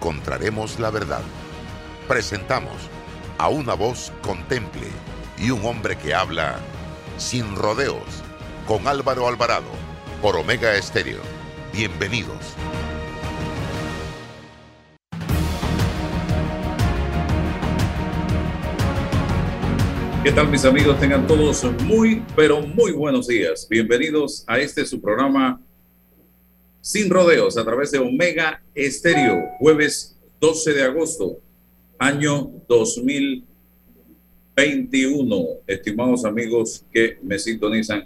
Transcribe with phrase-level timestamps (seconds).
[0.00, 1.20] encontraremos la verdad.
[2.08, 2.72] Presentamos
[3.36, 4.86] a una voz contemple
[5.36, 6.58] y un hombre que habla
[7.18, 8.22] sin rodeos
[8.66, 9.68] con Álvaro Alvarado
[10.22, 11.20] por Omega Estéreo.
[11.74, 12.56] Bienvenidos.
[20.24, 20.98] ¿Qué tal mis amigos?
[20.98, 23.66] Tengan todos muy, pero muy buenos días.
[23.68, 25.60] Bienvenidos a este su programa
[26.82, 31.38] Sin Rodeos a través de Omega Estéreo, jueves 12 de agosto,
[31.98, 35.46] año 2021.
[35.66, 38.04] Estimados amigos que me sintonizan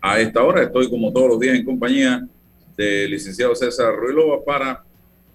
[0.00, 2.26] a esta hora, estoy como todos los días en compañía
[2.76, 4.82] del licenciado César Ruilova para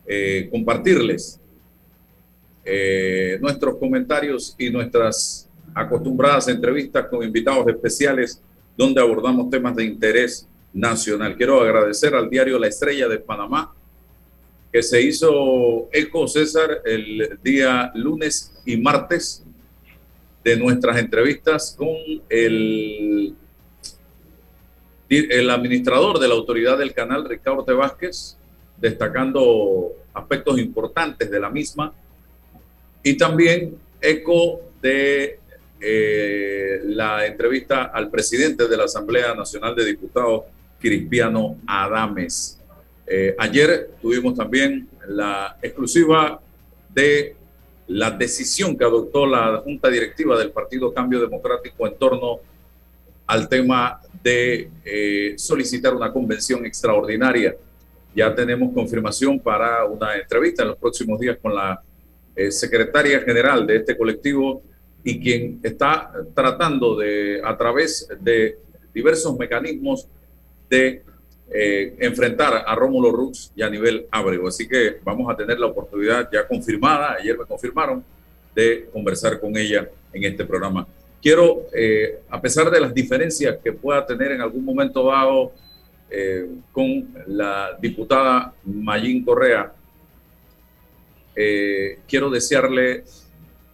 [0.06, 1.40] eh, compartirles
[2.66, 8.42] eh, nuestros comentarios y nuestras acostumbradas entrevistas con invitados especiales
[8.76, 11.36] donde abordamos temas de interés nacional.
[11.36, 13.74] Quiero agradecer al diario La Estrella de Panamá,
[14.72, 19.44] que se hizo eco, César, el día lunes y martes
[20.44, 21.96] de nuestras entrevistas con
[22.30, 23.36] el,
[25.10, 27.74] el administrador de la autoridad del canal, Ricardo T.
[27.74, 28.38] Vázquez,
[28.78, 31.94] destacando aspectos importantes de la misma,
[33.04, 35.40] y también eco de
[35.80, 40.44] eh, la entrevista al presidente de la Asamblea Nacional de Diputados,
[40.80, 42.60] Cristiano Adames.
[43.06, 46.42] Eh, ayer tuvimos también la exclusiva
[46.94, 47.36] de
[47.88, 52.40] la decisión que adoptó la Junta Directiva del Partido Cambio Democrático en torno
[53.26, 57.56] al tema de eh, solicitar una convención extraordinaria.
[58.16, 61.82] Ya tenemos confirmación para una entrevista en los próximos días con la
[62.52, 64.62] secretaria general de este colectivo,
[65.08, 68.60] y quien está tratando de, a través de
[68.94, 70.10] diversos mecanismos,
[70.70, 71.04] de
[71.50, 74.50] eh, enfrentar a Rómulo Rux y a nivel Ábrego.
[74.50, 78.04] Así que vamos a tener la oportunidad ya confirmada, ayer me confirmaron,
[78.54, 80.86] de conversar con ella en este programa.
[81.22, 85.54] Quiero, eh, a pesar de las diferencias que pueda tener en algún momento dado
[86.10, 89.74] eh, con la diputada Mayín Correa,
[92.08, 93.04] quiero desearle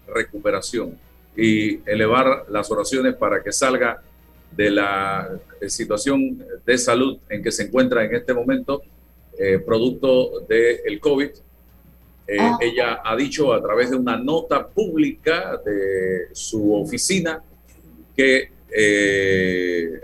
[0.06, 0.98] recuperación
[1.36, 4.02] y elevar las oraciones para que salga
[4.56, 8.82] de la situación de salud en que se encuentra en este momento,
[9.38, 11.30] eh, producto del COVID.
[12.28, 12.58] Eh, ah.
[12.62, 17.44] Ella ha dicho a través de una nota pública de su oficina
[18.16, 20.02] que eh,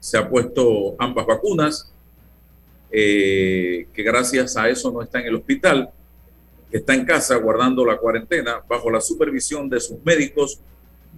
[0.00, 1.92] se ha puesto ambas vacunas,
[2.90, 5.90] que gracias a eso no está en el hospital
[6.72, 10.58] está en casa guardando la cuarentena bajo la supervisión de sus médicos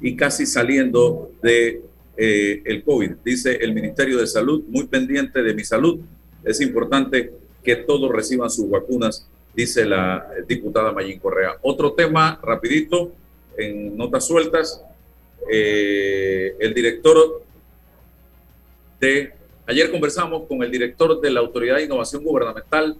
[0.01, 1.83] y casi saliendo de
[2.17, 3.13] eh, el COVID.
[3.25, 6.01] Dice el Ministerio de Salud, muy pendiente de mi salud.
[6.45, 7.33] Es importante
[7.63, 11.57] que todos reciban sus vacunas, dice la diputada Mayín Correa.
[11.63, 13.13] Otro tema, rapidito,
[13.57, 14.83] en notas sueltas,
[15.51, 17.43] eh, el director
[19.01, 19.33] de,
[19.67, 22.97] ayer conversamos con el director de la Autoridad de Innovación Gubernamental,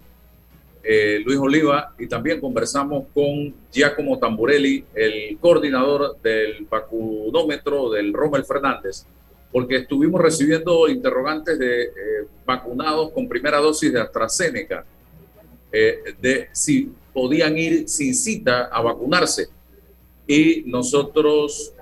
[0.87, 8.45] eh, Luis Oliva, y también conversamos con Giacomo Tamburelli, el coordinador del vacunómetro del Rommel
[8.45, 9.03] Fernández,
[9.51, 11.91] porque estuvimos recibiendo interrogantes de eh,
[12.45, 14.85] vacunados con primera dosis de AstraZeneca,
[15.71, 19.47] eh, de si podían ir sin cita a vacunarse.
[20.27, 21.73] Y nosotros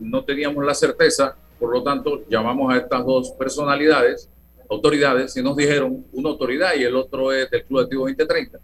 [0.00, 4.30] no teníamos la certeza, por lo tanto llamamos a estas dos personalidades
[4.68, 8.58] autoridades y nos dijeron, una autoridad y el otro es del Club Activo 2030,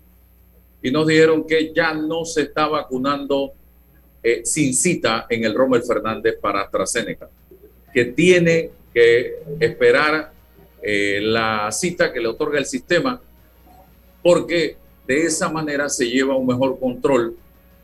[0.83, 3.53] y nos dijeron que ya no se está vacunando
[4.23, 7.29] eh, sin cita en el Rommel Fernández para AstraZeneca,
[7.93, 10.33] que tiene que esperar
[10.83, 13.21] eh, la cita que le otorga el sistema,
[14.23, 14.77] porque
[15.07, 17.37] de esa manera se lleva un mejor control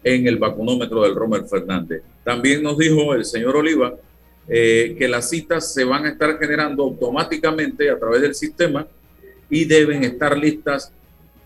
[0.04, 2.02] en el vacunómetro del Rommel Fernández.
[2.24, 3.94] También nos dijo el señor Oliva
[4.48, 8.86] eh, que las citas se van a estar generando automáticamente a través del sistema
[9.50, 10.92] y deben estar listas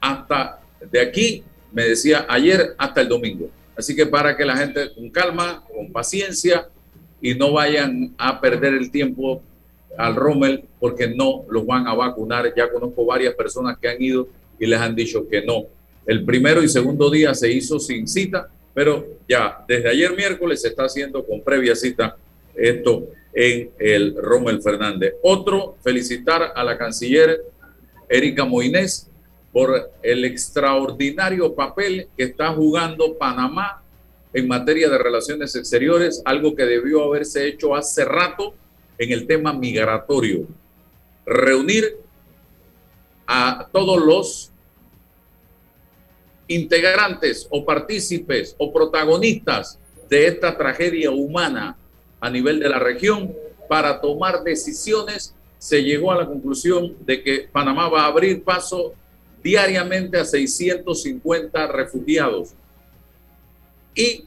[0.00, 3.48] hasta de aquí, me decía ayer, hasta el domingo.
[3.77, 6.68] Así que para que la gente con calma, con paciencia
[7.21, 9.42] y no vayan a perder el tiempo
[9.97, 12.53] al Rommel porque no los van a vacunar.
[12.56, 14.28] Ya conozco varias personas que han ido
[14.59, 15.66] y les han dicho que no.
[16.06, 20.68] El primero y segundo día se hizo sin cita, pero ya desde ayer miércoles se
[20.68, 22.16] está haciendo con previa cita
[22.54, 25.15] esto en el Rommel Fernández.
[25.22, 27.43] Otro, felicitar a la canciller
[28.09, 29.09] Erika Moines
[29.53, 33.83] por el extraordinario papel que está jugando Panamá
[34.33, 38.54] en materia de relaciones exteriores, algo que debió haberse hecho hace rato
[38.97, 40.47] en el tema migratorio.
[41.27, 41.99] Reunir
[43.27, 44.53] a todos los
[46.49, 49.78] integrantes o partícipes o protagonistas
[50.09, 51.77] de esta tragedia humana
[52.22, 53.34] a nivel de la región
[53.69, 58.95] para tomar decisiones, se llegó a la conclusión de que Panamá va a abrir paso
[59.42, 62.51] diariamente a 650 refugiados.
[63.92, 64.24] Y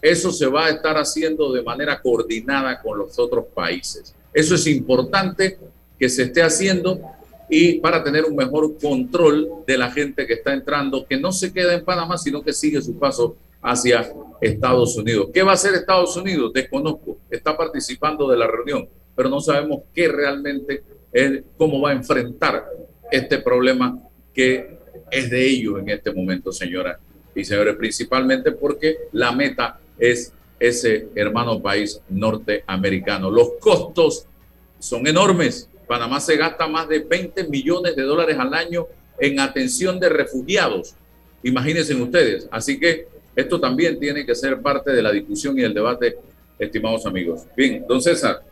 [0.00, 4.14] eso se va a estar haciendo de manera coordinada con los otros países.
[4.32, 5.58] Eso es importante
[5.98, 7.00] que se esté haciendo
[7.48, 11.52] y para tener un mejor control de la gente que está entrando, que no se
[11.52, 15.28] queda en Panamá, sino que sigue su paso hacia Estados Unidos.
[15.32, 16.52] ¿Qué va a hacer Estados Unidos?
[16.52, 17.18] Desconozco.
[17.30, 22.66] Está participando de la reunión, pero no sabemos qué realmente es, cómo va a enfrentar
[23.10, 23.98] este problema
[24.32, 24.78] que
[25.10, 26.98] es de ellos en este momento, señora
[27.34, 33.30] y señores, principalmente porque la meta es ese hermano país norteamericano.
[33.30, 34.26] Los costos
[34.78, 35.68] son enormes.
[35.86, 38.86] Panamá se gasta más de 20 millones de dólares al año
[39.18, 40.94] en atención de refugiados.
[41.42, 42.48] Imagínense ustedes.
[42.50, 46.16] Así que esto también tiene que ser parte de la discusión y el debate,
[46.58, 47.42] estimados amigos.
[47.56, 48.42] Bien, don César.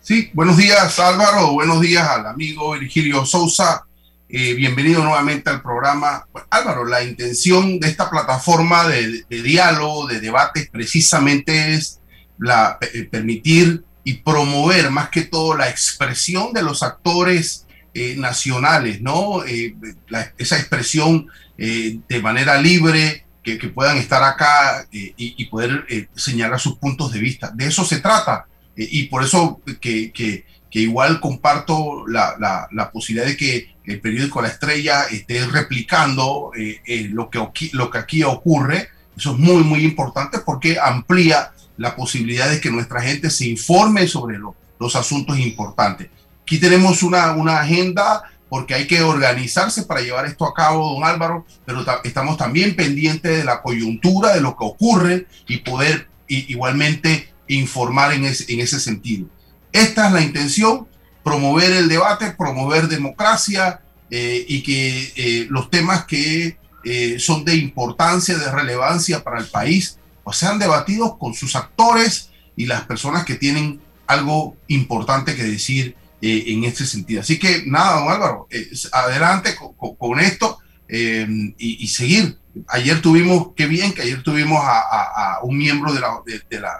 [0.00, 3.84] Sí, buenos días Álvaro, buenos días al amigo Virgilio Sousa.
[4.30, 6.26] Eh, bienvenido nuevamente al programa.
[6.50, 12.00] Álvaro, la intención de esta plataforma de, diálogo, de debate, precisamente es
[12.38, 19.00] la, eh, permitir y promover más que todo la expresión de los actores eh, nacionales,
[19.00, 19.42] ¿no?
[19.44, 21.26] esa expresión
[21.56, 27.50] de manera libre, que, puedan estar acá y, poder señalar sus puntos de vista.
[27.54, 28.46] De eso se trata.
[28.76, 32.36] y por eso que, que, igual comparto la,
[32.70, 37.40] la posibilidad de que el periódico La Estrella esté replicando eh, eh, lo, que,
[37.72, 38.88] lo que aquí ocurre.
[39.16, 44.06] Eso es muy, muy importante porque amplía la posibilidad de que nuestra gente se informe
[44.06, 46.08] sobre los asuntos importantes.
[46.42, 51.04] Aquí tenemos una, una agenda porque hay que organizarse para llevar esto a cabo, don
[51.04, 57.32] Álvaro, pero estamos también pendientes de la coyuntura, de lo que ocurre y poder igualmente
[57.46, 59.26] informar en, en ese sentido.
[59.72, 60.86] Esta es la intención
[61.22, 67.56] promover el debate, promover democracia eh, y que eh, los temas que eh, son de
[67.56, 73.24] importancia, de relevancia para el país, pues sean debatidos con sus actores y las personas
[73.26, 77.20] que tienen algo importante que decir en este sentido.
[77.20, 78.48] Así que nada, don Álvaro,
[78.92, 82.38] adelante con, esto y, y seguir
[82.68, 86.20] ayer tuvimos, qué bien que ayer tuvimos a, un miembro de la,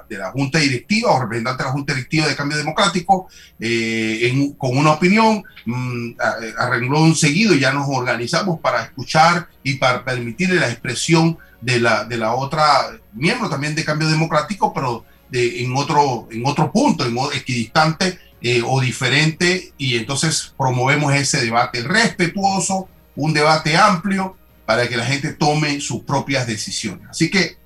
[0.08, 3.28] de, la, Junta Directiva o representante de la Junta Directiva de Cambio Democrático
[3.60, 6.10] eh, con una opinión mm,
[6.58, 7.54] a, renglón seguido.
[7.54, 12.64] Ya nos organizamos para escuchar y para permitirle la expresión de la, de la otra
[13.12, 18.62] miembro también de Cambio Democrático, pero de, en, otro, en otro punto, en equidistante eh,
[18.64, 19.72] o diferente.
[19.78, 24.36] Y entonces promovemos ese debate respetuoso, un debate amplio
[24.66, 27.08] para que la gente tome sus propias decisiones.
[27.08, 27.56] Así que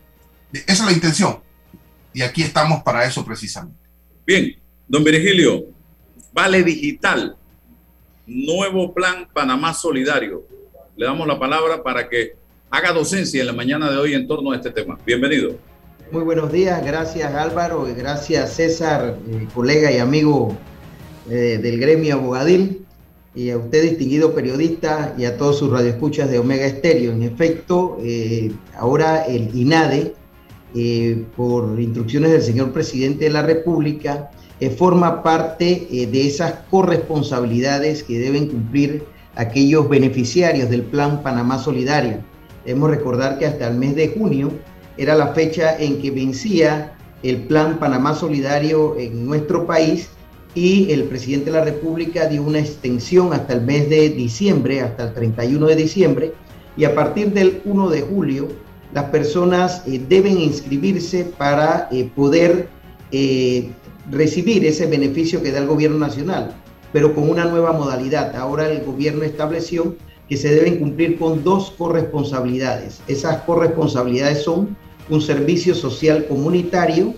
[0.52, 1.40] esa es la intención.
[2.14, 3.78] Y aquí estamos para eso precisamente.
[4.26, 5.64] Bien, don Virgilio,
[6.32, 7.36] Vale Digital,
[8.26, 10.46] nuevo plan Panamá Solidario.
[10.96, 12.36] Le damos la palabra para que
[12.70, 14.98] haga docencia en la mañana de hoy en torno a este tema.
[15.04, 15.58] Bienvenido.
[16.12, 19.16] Muy buenos días, gracias Álvaro, gracias César,
[19.54, 20.54] colega y amigo
[21.30, 22.84] eh, del gremio Abogadil
[23.34, 27.12] y a usted, distinguido periodista, y a todos sus radioescuchas de Omega Estéreo.
[27.12, 30.12] En efecto, eh, ahora el INADE,
[30.74, 34.30] eh, por instrucciones del señor presidente de la República,
[34.76, 39.02] forma parte de esas corresponsabilidades que deben cumplir
[39.34, 42.18] aquellos beneficiarios del Plan Panamá Solidario.
[42.66, 44.52] Debemos recordar que hasta el mes de junio
[44.96, 50.08] era la fecha en que vencía el Plan Panamá Solidario en nuestro país
[50.54, 55.04] y el presidente de la República dio una extensión hasta el mes de diciembre, hasta
[55.04, 56.32] el 31 de diciembre,
[56.76, 58.48] y a partir del 1 de julio
[58.92, 62.68] las personas eh, deben inscribirse para eh, poder
[63.10, 63.70] eh,
[64.10, 66.54] recibir ese beneficio que da el gobierno nacional,
[66.92, 68.36] pero con una nueva modalidad.
[68.36, 69.96] Ahora el gobierno estableció
[70.32, 73.02] que se deben cumplir con dos corresponsabilidades.
[73.06, 74.74] Esas corresponsabilidades son
[75.10, 77.12] un servicio social comunitario,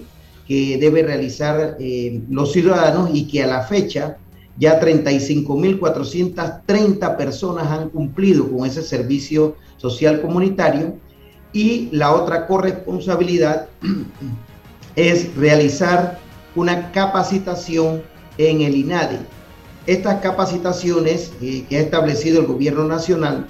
[0.49, 4.17] que debe realizar eh, los ciudadanos y que a la fecha
[4.59, 10.97] ya 35.430 personas han cumplido con ese servicio social comunitario
[11.53, 13.69] y la otra corresponsabilidad
[14.97, 16.19] es realizar
[16.57, 18.03] una capacitación
[18.39, 19.21] en el INADE.
[19.87, 23.47] Estas capacitaciones eh, que ha establecido el gobierno nacional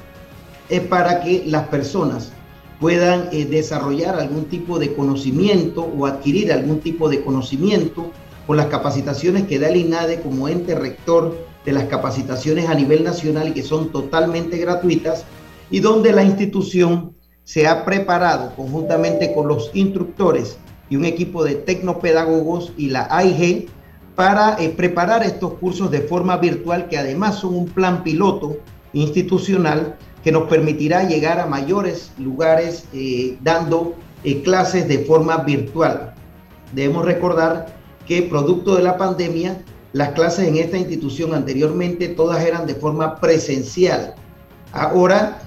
[0.69, 2.33] es para que las personas
[2.81, 8.11] puedan eh, desarrollar algún tipo de conocimiento o adquirir algún tipo de conocimiento
[8.49, 13.05] con las capacitaciones que da el INADE como ente rector de las capacitaciones a nivel
[13.05, 15.25] nacional y que son totalmente gratuitas
[15.71, 17.15] y donde la institución
[17.45, 20.57] se ha preparado conjuntamente con los instructores
[20.91, 23.69] y un equipo de tecnopedagogos y la AIG
[24.15, 28.59] para eh, preparar estos cursos de forma virtual que además son un plan piloto
[28.93, 36.15] institucional que nos permitirá llegar a mayores lugares eh, dando eh, clases de forma virtual.
[36.73, 37.75] Debemos recordar
[38.07, 39.61] que producto de la pandemia,
[39.93, 44.15] las clases en esta institución anteriormente todas eran de forma presencial.
[44.73, 45.39] Ahora,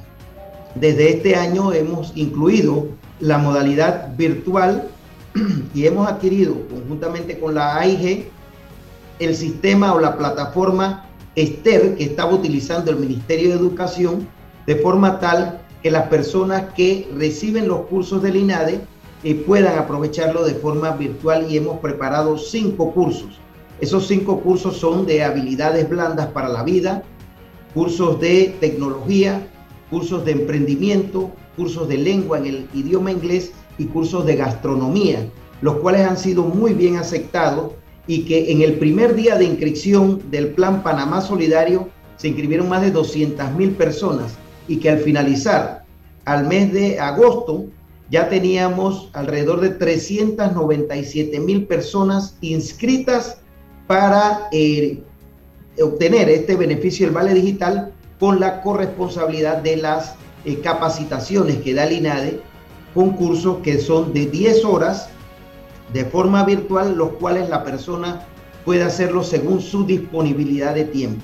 [0.75, 2.87] desde este año hemos incluido
[3.19, 4.89] la modalidad virtual
[5.73, 8.29] y hemos adquirido conjuntamente con la AIG
[9.19, 11.05] el sistema o la plataforma
[11.35, 14.27] Esther que estaba utilizando el Ministerio de Educación
[14.65, 18.81] de forma tal que las personas que reciben los cursos del INADE
[19.23, 23.39] eh, puedan aprovecharlo de forma virtual y hemos preparado cinco cursos.
[23.79, 27.03] Esos cinco cursos son de habilidades blandas para la vida,
[27.73, 29.47] cursos de tecnología,
[29.89, 35.27] cursos de emprendimiento, cursos de lengua en el idioma inglés y cursos de gastronomía,
[35.61, 37.73] los cuales han sido muy bien aceptados
[38.07, 42.81] y que en el primer día de inscripción del Plan Panamá Solidario se inscribieron más
[42.81, 44.33] de 200 mil personas
[44.67, 45.83] y que al finalizar
[46.25, 47.65] al mes de agosto
[48.09, 53.37] ya teníamos alrededor de 397 mil personas inscritas
[53.85, 55.01] para eh,
[55.81, 61.83] obtener este beneficio del Vale Digital con la corresponsabilidad de las eh, capacitaciones que da
[61.83, 62.41] el INADE,
[62.93, 65.09] concursos que son de 10 horas
[65.93, 68.25] de forma virtual, los cuales la persona
[68.65, 71.23] puede hacerlo según su disponibilidad de tiempo.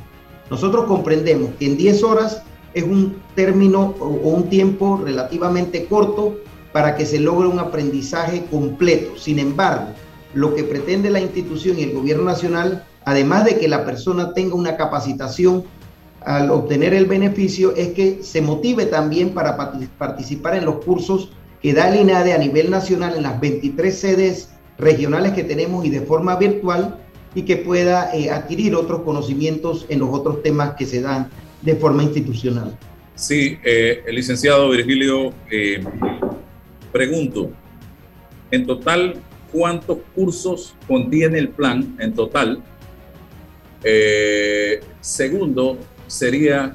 [0.50, 2.42] Nosotros comprendemos que en 10 horas
[2.74, 6.38] es un término o un tiempo relativamente corto
[6.72, 9.18] para que se logre un aprendizaje completo.
[9.18, 9.88] Sin embargo,
[10.34, 14.56] lo que pretende la institución y el gobierno nacional, además de que la persona tenga
[14.56, 15.64] una capacitación
[16.26, 19.58] al obtener el beneficio, es que se motive también para
[19.98, 21.30] participar en los cursos
[21.62, 25.90] que da el INADE a nivel nacional en las 23 sedes regionales que tenemos y
[25.90, 27.00] de forma virtual
[27.36, 31.30] y que pueda eh, adquirir otros conocimientos en los otros temas que se dan
[31.62, 32.78] de forma institucional.
[33.16, 35.84] Sí, eh, el licenciado Virgilio, eh,
[36.92, 37.52] pregunto,
[38.52, 39.16] en total,
[39.52, 42.62] ¿cuántos cursos contiene el plan en total?
[45.02, 45.78] segundo,
[46.08, 46.74] sería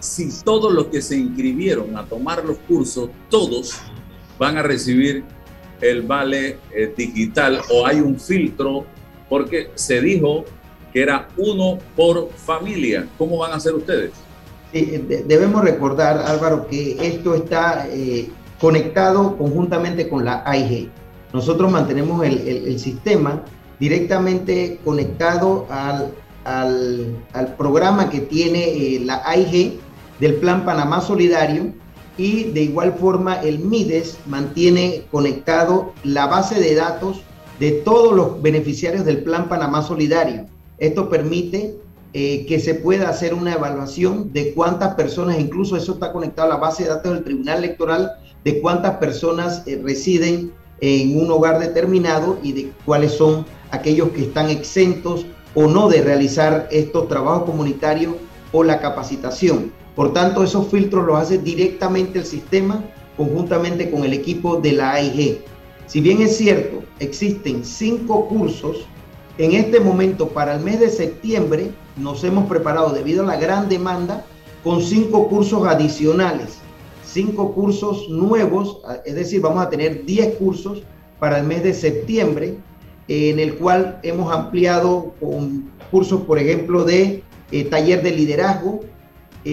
[0.00, 3.82] si todos los que se inscribieron a tomar los cursos, todos
[4.38, 5.24] van a recibir
[5.80, 8.84] el vale eh, digital o hay un filtro
[9.28, 10.44] porque se dijo
[10.92, 13.06] que era uno por familia.
[13.18, 14.12] ¿Cómo van a hacer ustedes?
[14.70, 18.28] debemos recordar, Álvaro, que esto está eh,
[18.60, 20.90] conectado conjuntamente con la AIG.
[21.32, 23.42] Nosotros mantenemos el, sistema
[23.80, 26.12] directamente conectado al,
[26.44, 28.64] al, programa que tiene
[28.96, 29.78] eh, la AIG
[30.20, 31.72] del Plan Panamá Solidario
[32.18, 37.22] y de igual forma el MIDES mantiene conectado la base de datos
[37.60, 40.46] de todos los beneficiarios del Plan Panamá Solidario.
[40.78, 41.76] Esto permite
[42.12, 46.54] eh, que se pueda hacer una evaluación de cuántas personas, incluso eso está conectado a
[46.54, 48.12] la base de datos del Tribunal Electoral,
[48.44, 54.22] de cuántas personas eh, residen en un hogar determinado y de cuáles son aquellos que
[54.22, 58.14] están exentos o no de realizar estos trabajos comunitarios
[58.52, 59.72] o la capacitación.
[59.98, 62.84] Por tanto, esos filtros los hace directamente el sistema
[63.16, 65.40] conjuntamente con el equipo de la AIG.
[65.88, 68.86] Si bien es cierto, existen cinco cursos,
[69.38, 73.68] en este momento para el mes de septiembre nos hemos preparado debido a la gran
[73.68, 74.24] demanda
[74.62, 76.58] con cinco cursos adicionales,
[77.04, 80.84] cinco cursos nuevos, es decir, vamos a tener 10 cursos
[81.18, 82.56] para el mes de septiembre,
[83.08, 88.82] en el cual hemos ampliado con cursos, por ejemplo, de eh, taller de liderazgo,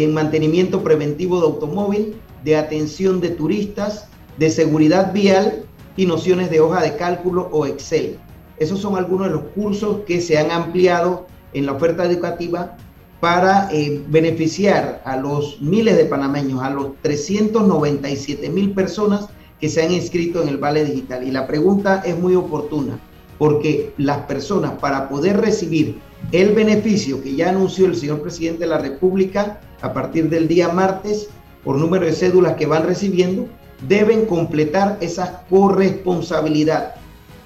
[0.04, 5.64] en mantenimiento preventivo de automóvil, de atención de turistas, de seguridad vial
[5.98, 8.18] y nociones de hoja de cálculo o Excel.
[8.58, 12.78] Esos son algunos de los cursos que se han ampliado en la oferta educativa
[13.20, 19.82] para eh, beneficiar a los miles de panameños, a los 397 mil personas que se
[19.82, 21.26] han inscrito en el Vale Digital.
[21.26, 23.00] Y la pregunta es muy oportuna,
[23.38, 26.00] porque las personas para poder recibir
[26.32, 30.70] el beneficio que ya anunció el señor presidente de la República a partir del día
[30.70, 31.30] martes
[31.64, 33.48] por número de cédulas que van recibiendo,
[33.88, 36.96] deben completar esa corresponsabilidad.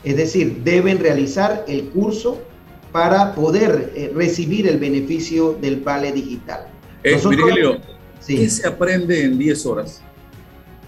[0.03, 2.39] Es decir, deben realizar el curso
[2.91, 6.67] para poder eh, recibir el beneficio del Vale Digital.
[7.03, 7.79] Eh, Virgilio,
[8.25, 10.01] ¿qué se aprende en 10 horas?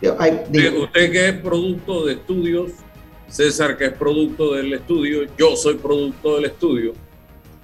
[0.02, 2.72] usted que es producto de estudios,
[3.28, 6.94] César que es producto del estudio, yo soy producto del estudio,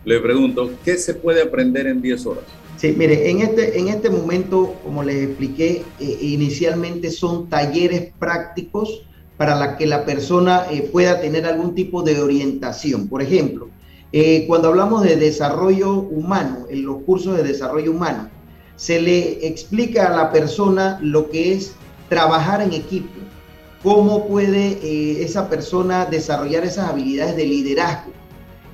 [0.05, 2.45] le pregunto, ¿qué se puede aprender en 10 horas?
[2.77, 9.01] Sí, mire, en este, en este momento, como les expliqué, eh, inicialmente son talleres prácticos
[9.35, 13.07] para que la persona eh, pueda tener algún tipo de orientación.
[13.07, 13.67] Por ejemplo,
[14.11, 18.29] eh, cuando hablamos de desarrollo humano, en los cursos de desarrollo humano,
[18.75, 21.73] se le explica a la persona lo que es
[22.09, 23.09] trabajar en equipo,
[23.81, 28.11] cómo puede esa persona desarrollar esas habilidades de liderazgo,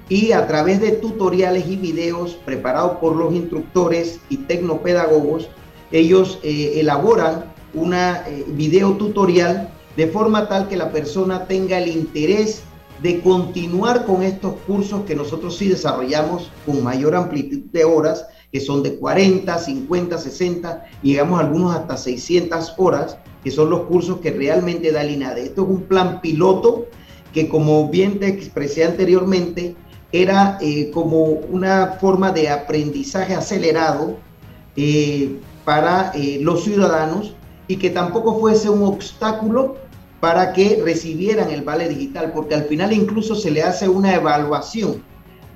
[0.09, 5.49] y a través de tutoriales y videos preparados por los instructores y tecnopedagogos,
[5.91, 11.87] ellos eh, elaboran una eh, video tutorial de forma tal que la persona tenga el
[11.87, 12.63] interés
[13.01, 18.61] de continuar con estos cursos que nosotros sí desarrollamos con mayor amplitud de horas, que
[18.61, 24.19] son de 40, 50, 60, llegamos a algunos hasta 600 horas, que son los cursos
[24.19, 25.43] que realmente da el INADE.
[25.43, 26.85] Esto es un plan piloto
[27.33, 29.75] que como bien te expresé anteriormente,
[30.13, 34.15] era eh, como una forma de aprendizaje acelerado
[34.77, 37.33] eh, para eh, los ciudadanos
[37.67, 39.75] y que tampoco fuese un obstáculo
[40.19, 45.03] para que recibieran el vale digital, porque al final incluso se le hace una evaluación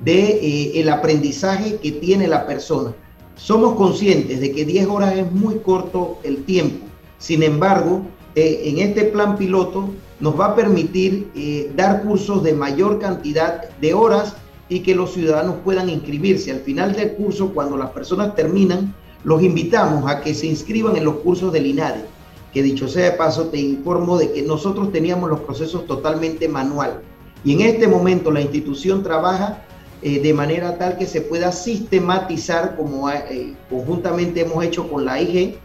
[0.01, 2.93] de el aprendizaje que tiene la persona.
[3.35, 6.85] Somos conscientes de que 10 horas es muy corto el tiempo.
[7.17, 8.01] Sin embargo,
[8.35, 11.31] en este plan piloto nos va a permitir
[11.75, 14.35] dar cursos de mayor cantidad de horas
[14.69, 16.51] y que los ciudadanos puedan inscribirse.
[16.51, 18.93] Al final del curso, cuando las personas terminan,
[19.23, 22.05] los invitamos a que se inscriban en los cursos del INADE,
[22.53, 27.01] que dicho sea de paso, te informo de que nosotros teníamos los procesos totalmente manual.
[27.43, 29.63] Y en este momento la institución trabaja
[30.01, 35.21] eh, de manera tal que se pueda sistematizar, como eh, conjuntamente hemos hecho con la
[35.21, 35.57] IG,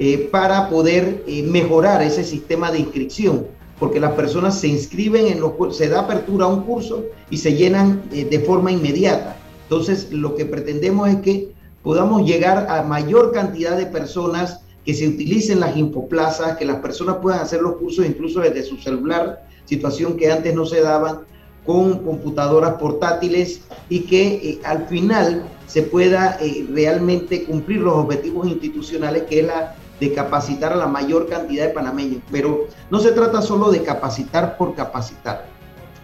[0.00, 3.46] eh, para poder mejorar ese sistema de inscripción
[3.78, 7.54] porque las personas se inscriben en los se da apertura a un curso y se
[7.54, 9.36] llenan eh, de forma inmediata.
[9.64, 15.06] Entonces, lo que pretendemos es que podamos llegar a mayor cantidad de personas que se
[15.06, 20.16] utilicen las infoplazas, que las personas puedan hacer los cursos incluso desde su celular, situación
[20.16, 21.20] que antes no se daban,
[21.66, 28.48] con computadoras portátiles y que eh, al final se pueda eh, realmente cumplir los objetivos
[28.48, 32.22] institucionales que es la de capacitar a la mayor cantidad de panameños.
[32.30, 35.46] Pero no se trata solo de capacitar por capacitar.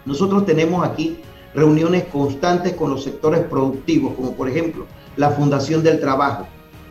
[0.05, 1.21] Nosotros tenemos aquí
[1.55, 6.47] reuniones constantes con los sectores productivos, como por ejemplo la Fundación del Trabajo,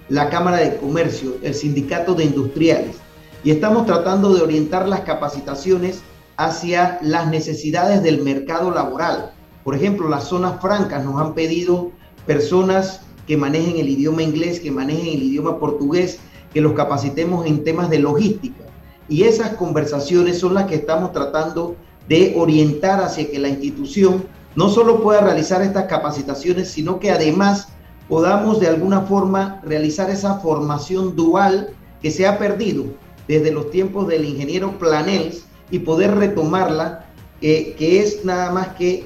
[0.09, 2.95] la Cámara de Comercio, el Sindicato de Industriales,
[3.43, 6.01] y estamos tratando de orientar las capacitaciones
[6.37, 9.33] hacia las necesidades del mercado laboral.
[9.63, 11.91] Por ejemplo, las zonas francas nos han pedido
[12.25, 16.19] personas que manejen el idioma inglés, que manejen el idioma portugués,
[16.53, 18.63] que los capacitemos en temas de logística.
[19.09, 21.75] Y esas conversaciones son las que estamos tratando
[22.07, 27.69] de orientar hacia que la institución no solo pueda realizar estas capacitaciones, sino que además
[28.07, 31.69] podamos de alguna forma realizar esa formación dual
[32.01, 32.85] que se ha perdido
[33.27, 37.05] desde los tiempos del ingeniero Planels y poder retomarla,
[37.41, 39.05] que es nada más que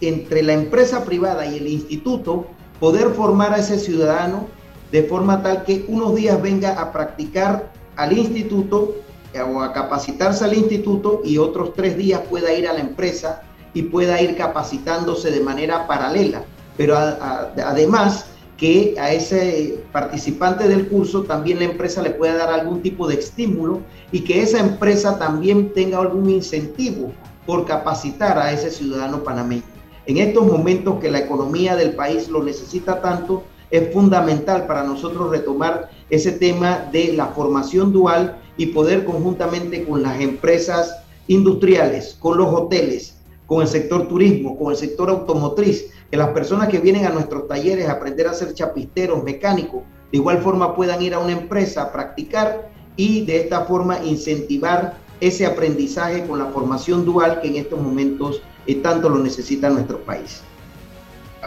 [0.00, 2.46] entre la empresa privada y el instituto,
[2.78, 4.46] poder formar a ese ciudadano
[4.92, 8.96] de forma tal que unos días venga a practicar al instituto
[9.32, 13.42] eh, o a capacitarse al instituto y otros tres días pueda ir a la empresa
[13.74, 16.42] y pueda ir capacitándose de manera paralela.
[16.76, 18.26] Pero además
[18.56, 23.14] que a ese participante del curso también la empresa le pueda dar algún tipo de
[23.14, 23.80] estímulo
[24.12, 27.12] y que esa empresa también tenga algún incentivo
[27.46, 29.62] por capacitar a ese ciudadano panameño.
[30.06, 35.30] En estos momentos que la economía del país lo necesita tanto, es fundamental para nosotros
[35.30, 40.96] retomar ese tema de la formación dual y poder conjuntamente con las empresas
[41.28, 46.68] industriales, con los hoteles, con el sector turismo, con el sector automotriz, que las personas
[46.68, 51.00] que vienen a nuestros talleres a aprender a ser chapisteros, mecánicos, de igual forma puedan
[51.02, 56.46] ir a una empresa a practicar y de esta forma incentivar ese aprendizaje con la
[56.46, 60.42] formación dual que en estos momentos eh, tanto lo necesita nuestro país.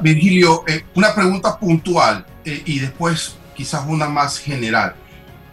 [0.01, 4.95] Virgilio, eh, una pregunta puntual eh, y después quizás una más general.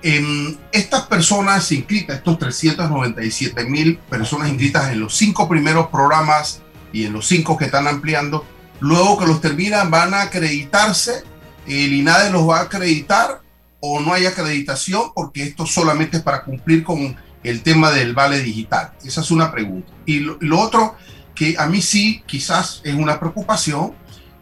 [0.03, 7.05] Em, estas personas inscritas, estos 397 mil personas inscritas en los cinco primeros programas y
[7.05, 8.47] en los cinco que están ampliando,
[8.81, 11.23] luego que los terminan van a acreditarse,
[11.67, 13.43] el INADE los va a acreditar
[13.81, 18.41] o no hay acreditación porque esto solamente es para cumplir con el tema del vale
[18.41, 18.93] digital.
[19.05, 19.93] Esa es una pregunta.
[20.07, 20.97] Y lo otro
[21.35, 23.95] que a mí sí quizás es una preocupación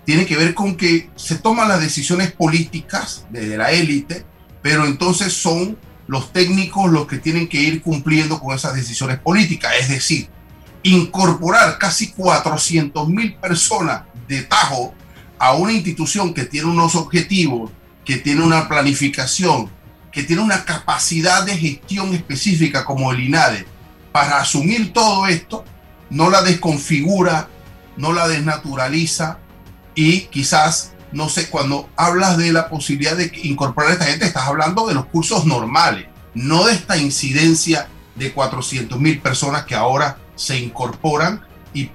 [0.09, 4.25] tiene que ver con que se toman las decisiones políticas desde la élite,
[4.63, 9.71] pero entonces son los técnicos los que tienen que ir cumpliendo con esas decisiones políticas.
[9.79, 10.31] Es decir,
[10.83, 14.95] incorporar casi 400 mil personas de tajo
[15.39, 17.71] a una institución que tiene unos objetivos
[18.03, 19.69] que tiene una planificación,
[20.11, 23.67] que tiene una capacidad de gestión específica como el INADE
[24.11, 25.67] para asumir todo esto,
[26.09, 27.51] no la desconfigura,
[27.99, 29.41] no la desnaturaliza
[29.99, 34.47] y quizás, no sé, cuando hablas de la posibilidad de incorporar a esta gente, estás
[34.47, 40.19] hablando de los cursos normales, no de esta incidencia de 400 mil personas que ahora
[40.37, 41.41] se incorporan
[41.75, 41.91] y,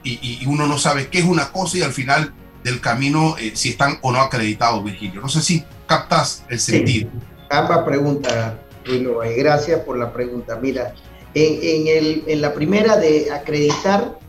[0.47, 2.33] uno no sabe qué es una cosa y al final
[2.65, 5.21] del camino eh, si están o no acreditados, Virgilio.
[5.21, 7.09] No sé si captas el sentido.
[7.49, 10.59] Ambas preguntas, Bruno, gracias por la pregunta.
[10.61, 10.93] Mira,
[11.33, 14.19] en, el, en la primera de acreditar,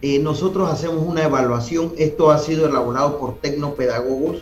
[0.00, 1.92] eh, nosotros hacemos una evaluación.
[1.96, 4.38] Esto ha sido elaborado por tecnopedagogos,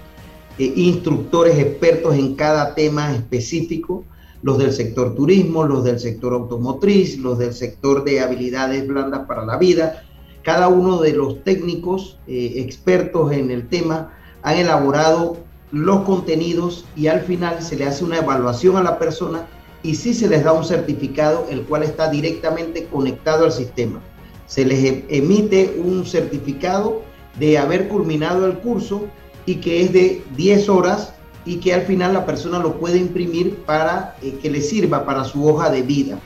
[0.59, 4.05] eh, instructores expertos en cada tema específico,
[4.43, 9.47] los del sector turismo, los del sector automotriz, los del sector de habilidades blandas para
[9.47, 10.03] la vida.
[10.43, 15.39] Cada uno de los técnicos eh, expertos en el tema han elaborado
[15.73, 19.47] los contenidos y al final se le hace una evaluación a la persona
[19.83, 24.01] y sí se les da un certificado el cual está directamente conectado al sistema.
[24.47, 27.03] Se les e-, emite un certificado
[27.39, 29.07] de haber culminado el curso
[29.45, 31.13] y que es de 10 horas
[31.45, 35.25] y que al final la persona lo puede imprimir para eh, que le sirva para
[35.25, 36.19] su hoja de vida.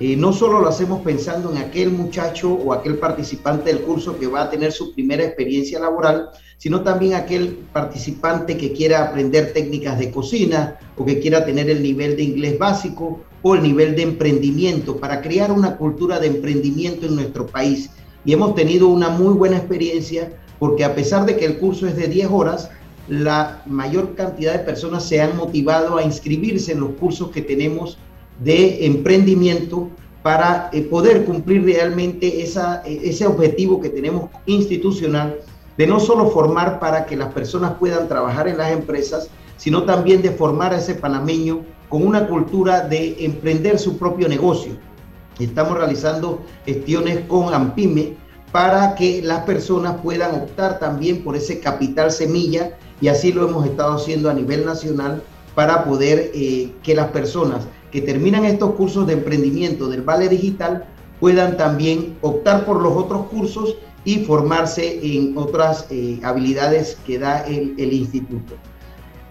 [0.00, 4.26] Eh, no solo lo hacemos pensando en aquel muchacho o aquel participante del curso que
[4.26, 9.98] va a tener su primera experiencia laboral, sino también aquel participante que quiera aprender técnicas
[9.98, 14.02] de cocina o que quiera tener el nivel de inglés básico o el nivel de
[14.02, 17.90] emprendimiento para crear una cultura de emprendimiento en nuestro país.
[18.24, 21.96] Y hemos tenido una muy buena experiencia porque a pesar de que el curso es
[21.96, 22.70] de 10 horas,
[23.08, 27.98] la mayor cantidad de personas se han motivado a inscribirse en los cursos que tenemos
[28.42, 29.88] de emprendimiento
[30.22, 35.40] para eh, poder cumplir realmente esa, ese objetivo que tenemos institucional
[35.76, 40.22] de no solo formar para que las personas puedan trabajar en las empresas, sino también
[40.22, 44.72] de formar a ese panameño con una cultura de emprender su propio negocio.
[45.38, 48.16] Estamos realizando gestiones con AMPIME
[48.50, 53.66] para que las personas puedan optar también por ese capital semilla y así lo hemos
[53.66, 55.22] estado haciendo a nivel nacional
[55.54, 60.86] para poder eh, que las personas que terminan estos cursos de emprendimiento del Vale Digital
[61.20, 63.76] puedan también optar por los otros cursos
[64.06, 68.54] y formarse en otras eh, habilidades que da el, instituto.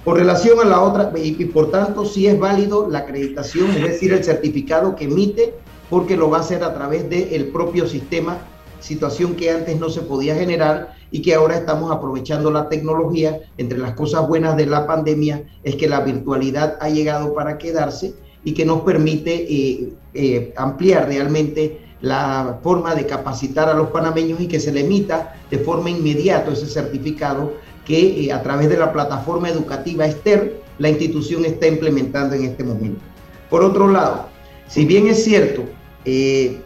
[0.04, 4.12] Con relación a la otra, y, por tanto sí es válido la acreditación, es decir,
[4.14, 5.54] el certificado que emite,
[5.92, 8.40] porque lo va a hacer a través del propio sistema,
[8.80, 13.42] situación que antes no se podía generar y que ahora estamos aprovechando la tecnología.
[13.58, 18.16] Entre las cosas buenas de la pandemia es que la virtualidad ha llegado para quedarse
[18.44, 24.42] y que nos permite eh, eh, ampliar realmente la forma de capacitar a los panameños
[24.42, 27.54] y que se le emita de forma inmediata ese certificado
[27.86, 32.64] que eh, a través de la plataforma educativa Esther la institución está implementando en este
[32.64, 33.02] momento.
[33.50, 34.28] Por otro lado,
[34.68, 35.64] si bien es cierto,
[36.06, 36.62] eh,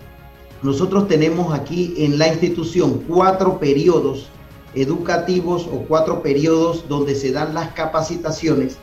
[0.62, 4.30] nosotros tenemos aquí en la institución cuatro periodos
[4.74, 8.78] educativos o cuatro periodos donde se dan las capacitaciones,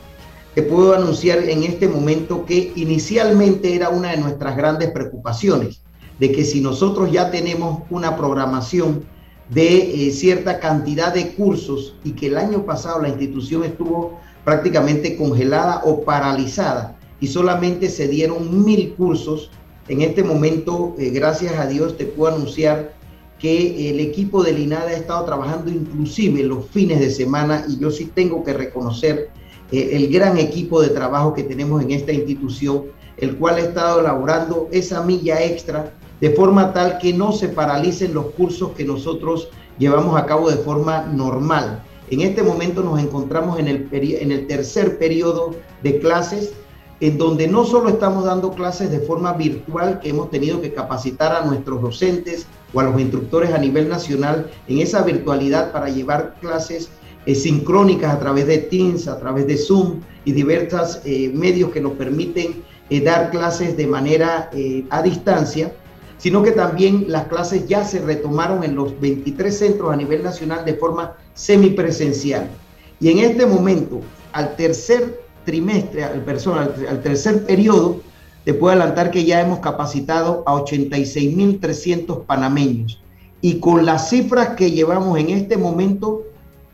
[0.55, 5.81] te puedo anunciar en este momento que inicialmente era una de nuestras grandes preocupaciones
[6.19, 9.03] de que si nosotros ya tenemos una programación
[9.53, 15.15] de eh, cierta cantidad de cursos y que el año pasado la institución estuvo prácticamente
[15.15, 19.49] congelada o paralizada y solamente se dieron mil cursos,
[19.87, 22.93] en este momento, eh, gracias a Dios, te puedo anunciar
[23.39, 27.91] que el equipo del INADA ha estado trabajando inclusive los fines de semana y yo
[27.91, 29.29] sí tengo que reconocer
[29.71, 32.85] eh, el gran equipo de trabajo que tenemos en esta institución,
[33.17, 38.13] el cual ha estado elaborando esa milla extra de forma tal que no se paralicen
[38.13, 41.83] los cursos que nosotros llevamos a cabo de forma normal.
[42.09, 46.53] En este momento nos encontramos en el, en el tercer periodo de clases,
[47.01, 51.35] en donde no solo estamos dando clases de forma virtual, que hemos tenido que capacitar
[51.35, 56.35] a nuestros docentes o a los instructores a nivel nacional en esa virtualidad para llevar
[56.39, 56.89] clases
[57.25, 61.81] eh, sincrónicas a través de Teams, a través de Zoom y diversos eh, medios que
[61.81, 64.49] nos permiten eh, dar clases de manera
[64.89, 65.73] a distancia,
[66.23, 70.63] sino que también las clases ya se retomaron en los 23 centros a nivel nacional
[70.63, 72.47] de forma semipresencial.
[73.01, 73.99] Y en este momento,
[74.31, 76.23] al tercer trimestre, al,
[76.89, 77.99] al tercer periodo,
[78.45, 83.03] te puedo adelantar que ya hemos capacitado a 86.300 panameños.
[83.41, 86.23] Y con las cifras que llevamos en este momento,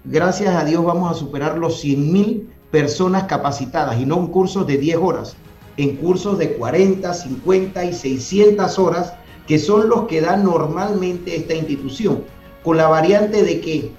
[0.03, 4.77] gracias a Dios vamos a superar los 100.000 personas capacitadas y no en cursos de
[4.77, 5.35] 10 horas,
[5.77, 9.13] en cursos de 40, 50 y 600 horas
[9.49, 12.23] que son los que da normalmente esta institución,
[12.63, 13.91] con la variante de que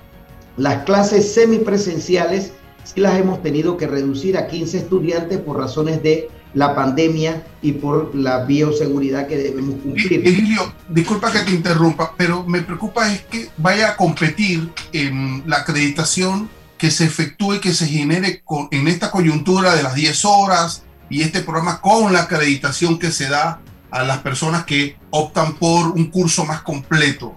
[0.57, 2.53] las clases semipresenciales
[2.85, 7.73] sí las hemos tenido que reducir a 15 estudiantes por razones de la pandemia y
[7.73, 10.25] por la bioseguridad que debemos cumplir.
[10.25, 15.57] Emilio, disculpa que te interrumpa, pero me preocupa es que vaya a competir en la
[15.57, 21.23] acreditación que se efectúe, que se genere en esta coyuntura de las 10 horas y
[21.23, 26.11] este programa con la acreditación que se da a las personas que optan por un
[26.11, 27.35] curso más completo.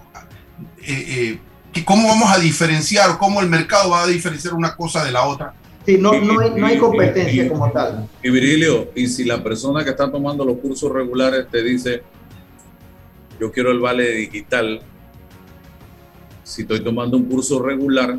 [0.82, 1.38] Eh,
[1.74, 5.26] eh, ¿Cómo vamos a diferenciar, cómo el mercado va a diferenciar una cosa de la
[5.26, 5.54] otra?
[5.84, 8.08] Sí, no, no, hay, no hay competencia como tal.
[8.22, 12.02] Y Virilio, y si la persona que está tomando los cursos regulares te dice,
[13.40, 14.80] yo quiero el vale digital,
[16.44, 18.18] si estoy tomando un curso regular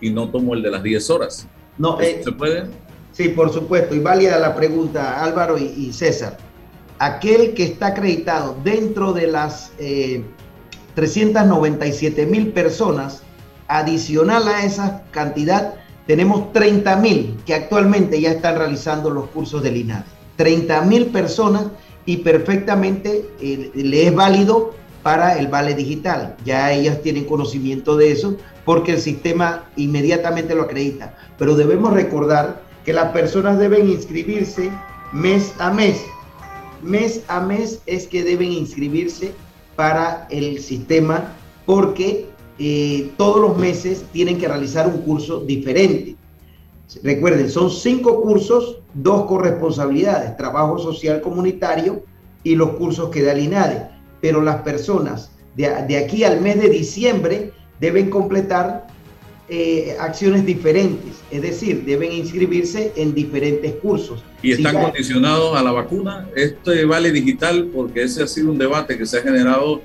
[0.00, 1.46] y no tomo el de las 10 horas,
[1.78, 2.66] no, eh, ¿se puede?
[3.12, 6.36] Sí, por supuesto, y válida la pregunta, Álvaro y, César.
[7.02, 9.72] Aquel que está acreditado dentro de las
[10.94, 13.24] 397 eh, mil personas,
[13.66, 15.74] adicional a esa cantidad,
[16.06, 20.04] tenemos 30 mil que actualmente ya están realizando los cursos del INADE.
[20.36, 21.64] 30 mil personas
[22.06, 26.36] y perfectamente eh, le es válido para el vale digital.
[26.44, 31.16] Ya ellas tienen conocimiento de eso porque el sistema inmediatamente lo acredita.
[31.36, 34.70] Pero debemos recordar que las personas deben inscribirse
[35.12, 36.00] mes a mes.
[36.82, 39.32] Mes a mes es que deben inscribirse
[39.76, 41.32] para el sistema
[41.64, 42.26] porque
[42.58, 46.16] eh, todos los meses tienen que realizar un curso diferente.
[47.02, 52.02] Recuerden, son cinco cursos, dos corresponsabilidades, trabajo social comunitario
[52.42, 53.88] y los cursos que da el INADE.
[54.20, 58.86] Pero las personas de, de aquí al mes de diciembre deben completar
[59.48, 64.22] eh, acciones diferentes, es decir, deben inscribirse en diferentes cursos.
[64.42, 66.28] ¿Y están condicionados a la vacuna?
[66.36, 69.82] Este vale digital, porque ese ha sido un debate que se ha generado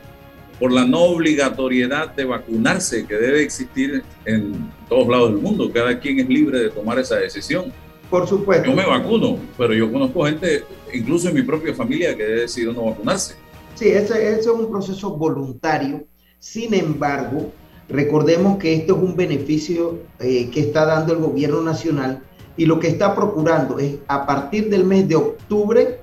[0.60, 5.72] por la no obligatoriedad de vacunarse que debe existir en todos lados del mundo.
[5.72, 7.72] Cada quien es libre de tomar esa decisión.
[8.10, 8.70] Por supuesto.
[8.70, 12.74] Yo me vacuno, pero yo conozco gente, incluso en mi propia familia, que ha decidido
[12.74, 13.36] no vacunarse.
[13.76, 16.06] Sí, ese, ese es un proceso voluntario.
[16.40, 17.52] Sin embargo,
[17.90, 22.24] recordemos que esto es un beneficio eh, que está dando el gobierno nacional
[22.58, 26.00] y lo que está procurando es a partir del mes de octubre,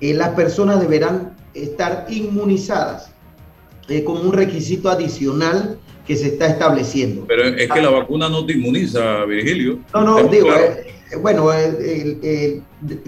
[0.00, 3.10] eh, las personas deberán estar inmunizadas
[3.88, 7.24] es como un requisito adicional que se está estableciendo.
[7.26, 9.78] Pero es que la vacuna no te inmuniza, Virgilio.
[9.94, 10.86] No, no, digo, eh,
[11.20, 11.50] bueno,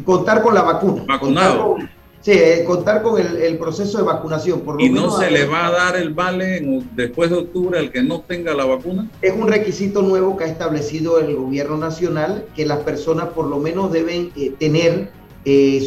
[0.04, 1.04] contar con la vacuna.
[1.06, 1.76] Vacunado.
[2.20, 4.60] Sí, eh, contar con el, proceso de vacunación.
[4.60, 8.02] Por ¿Y no se le va a dar el vale después de octubre al que
[8.02, 9.08] no tenga la vacuna?
[9.22, 13.58] Es un requisito nuevo que ha establecido el gobierno nacional, que las personas por lo
[13.58, 15.10] menos deben eh, tener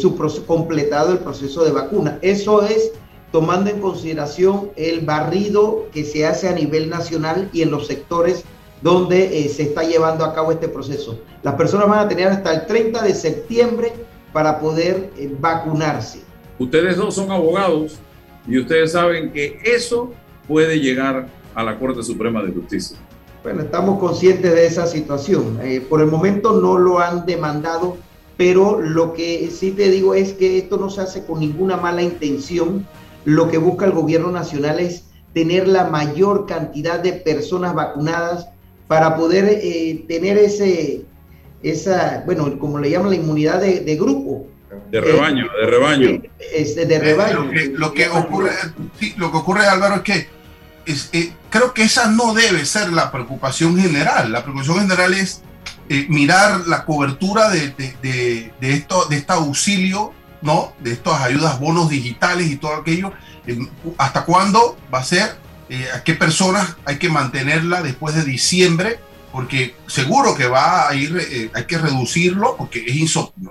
[0.00, 2.18] su completado el proceso de vacuna.
[2.20, 2.92] Eso es
[3.32, 8.44] tomando en consideración el barrido que se hace a nivel nacional y en los sectores
[8.82, 11.18] donde eh, se está llevando a cabo este proceso.
[11.42, 13.92] Las personas van a tener hasta el 30 de septiembre
[14.32, 16.22] para poder eh, vacunarse.
[16.58, 17.98] Ustedes dos son abogados
[18.46, 20.12] y ustedes saben que eso
[20.46, 22.96] puede llegar a la Corte Suprema de Justicia.
[23.42, 25.58] Bueno, estamos conscientes de esa situación.
[25.62, 27.96] Eh, por el momento no lo han demandado,
[28.36, 32.02] pero lo que sí te digo es que esto no se hace con ninguna mala
[32.02, 32.86] intención
[33.24, 38.48] lo que busca el gobierno nacional es tener la mayor cantidad de personas vacunadas
[38.88, 41.04] para poder eh, tener ese,
[41.62, 44.46] esa, bueno, como le llaman la inmunidad de, grupo.
[44.90, 46.22] De rebaño, de rebaño.
[46.54, 47.50] Este, de rebaño.
[47.74, 48.50] Lo que, ocurre,
[49.16, 50.28] lo que ocurre, Álvaro, es que
[50.86, 54.32] eh, creo que esa no debe ser la preocupación general.
[54.32, 55.42] La preocupación general es
[55.88, 60.72] eh, mirar la cobertura de, de, de, esto, de este auxilio ¿no?
[60.80, 63.12] De estas ayudas, bonos digitales y todo aquello.
[63.96, 65.36] ¿Hasta cuándo va a ser?
[65.68, 68.98] Eh, ¿A qué personas hay que mantenerla después de diciembre?
[69.32, 72.94] Porque seguro que va a ir, eh, hay que reducirlo porque es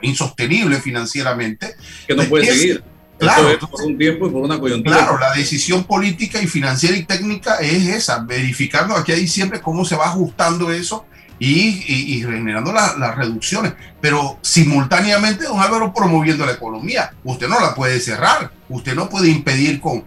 [0.01, 1.75] insostenible financieramente.
[2.07, 2.83] Que no puede seguir.
[3.17, 4.97] Claro, por un tiempo y por una coyuntura.
[4.97, 9.85] Claro, la decisión política y financiera y técnica es esa, verificando aquí a diciembre cómo
[9.85, 11.05] se va ajustando eso
[11.37, 13.73] y, generando las reducciones.
[13.99, 17.13] Pero simultáneamente, don Álvaro, promoviendo la economía.
[17.23, 20.05] Usted no la puede cerrar, usted no puede impedir con,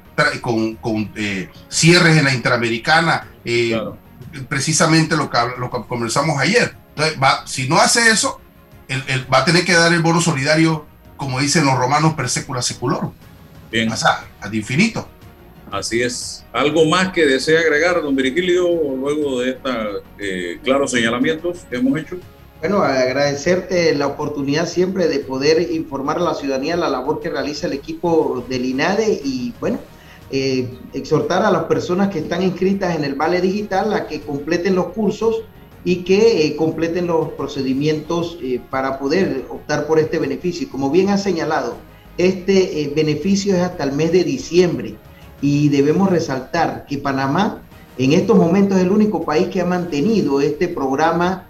[0.80, 3.80] con, eh, cierres en la Interamericana, eh,
[4.49, 6.75] precisamente lo que, lo que conversamos ayer.
[6.90, 8.40] Entonces, va, si no hace eso,
[8.88, 12.62] él, va a tener que dar el bono solidario, como dicen los romanos, per secula
[12.62, 13.12] seculorum.
[13.70, 13.90] Bien.
[13.90, 15.09] O sea, ad infinito.
[15.70, 16.44] Así es.
[16.53, 18.64] ¿Algo más que desea agregar, don Virgilio,
[18.97, 19.75] luego de estos
[20.18, 22.16] eh, claros señalamientos que hemos hecho?
[22.61, 27.66] Bueno, agradecerte la oportunidad siempre de poder informar a la ciudadanía la labor que realiza
[27.66, 29.81] el equipo del INADE y, bueno,
[30.30, 34.74] eh, exhortar a las personas que están inscritas en el Vale Digital a que completen
[34.74, 35.42] los cursos
[35.84, 40.68] y que eh, completen los procedimientos eh, para poder optar por este beneficio.
[40.70, 41.76] Como bien ha señalado,
[42.16, 44.94] este beneficio es hasta el mes de diciembre
[45.42, 47.62] y debemos resaltar que Panamá
[47.98, 51.48] en estos momentos es el único país que ha mantenido este programa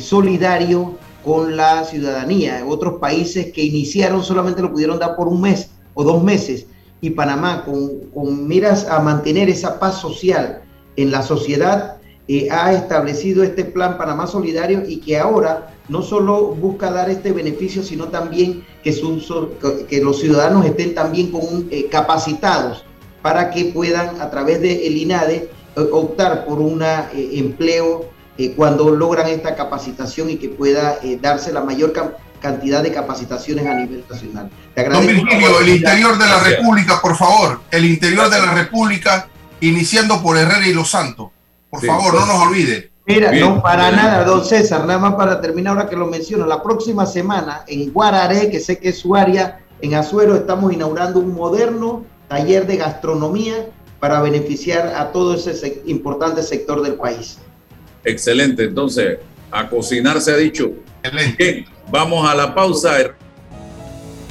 [0.00, 2.64] solidario con la ciudadanía.
[2.66, 6.66] Otros países que iniciaron solamente lo pudieron dar por un mes o dos meses
[7.04, 10.62] y Panamá con, con miras a mantener esa paz social
[10.96, 16.54] en la sociedad eh, ha establecido este plan Panamá Solidario y que ahora no solo
[16.54, 18.94] busca dar este beneficio, sino también que,
[19.86, 21.30] que los ciudadanos estén también
[21.70, 22.86] eh, capacitados
[23.20, 28.08] para que puedan a través del el INADE eh, optar por un empleo
[28.56, 31.92] cuando logran esta capacitación y que pueda darse la mayor
[32.44, 34.50] cantidad de capacitaciones a nivel nacional.
[34.76, 39.28] Don Virgilio, el interior de la República, por favor, el interior de la República,
[39.60, 41.30] iniciando por Herrera y Los Santos.
[41.70, 42.90] Por favor, no nos olvide.
[43.06, 46.62] Mira, no para nada, don César, nada más para terminar ahora que lo menciono, la
[46.62, 51.34] próxima semana en Guararé, que sé que es su área, en Azuero estamos inaugurando un
[51.34, 57.38] moderno taller de gastronomía para beneficiar a todo ese importante sector del país.
[58.04, 59.18] Excelente, entonces,
[59.50, 60.72] a cocinar se ha dicho.
[61.02, 61.73] Excelente.
[61.90, 63.14] Vamos a la pausa.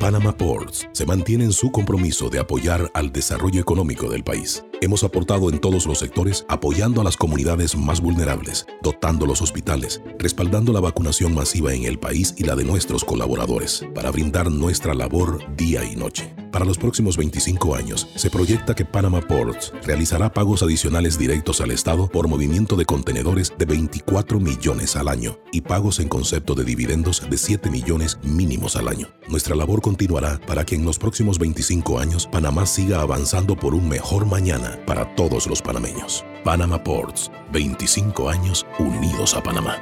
[0.00, 4.64] Panama Ports se mantiene en su compromiso de apoyar al desarrollo económico del país.
[4.80, 10.00] Hemos aportado en todos los sectores apoyando a las comunidades más vulnerables, dotando los hospitales,
[10.18, 14.94] respaldando la vacunación masiva en el país y la de nuestros colaboradores, para brindar nuestra
[14.94, 16.34] labor día y noche.
[16.50, 21.70] Para los próximos 25 años, se proyecta que Panama Ports realizará pagos adicionales directos al
[21.70, 26.64] Estado por movimiento de contenedores de 24 millones al año y pagos en concepto de
[26.64, 29.08] dividendos de 7 millones mínimos al año.
[29.28, 33.88] Nuestra labor continuará para que en los próximos 25 años Panamá siga avanzando por un
[33.88, 36.24] mejor mañana para todos los panameños.
[36.44, 39.78] Panama Ports, 25 años unidos a Panamá.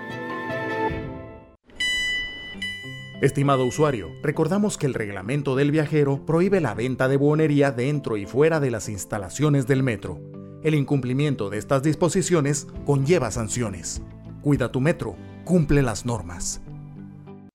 [3.20, 8.24] Estimado usuario, recordamos que el reglamento del viajero prohíbe la venta de buonería dentro y
[8.24, 10.18] fuera de las instalaciones del metro.
[10.62, 14.00] El incumplimiento de estas disposiciones conlleva sanciones.
[14.40, 16.62] Cuida tu metro, cumple las normas.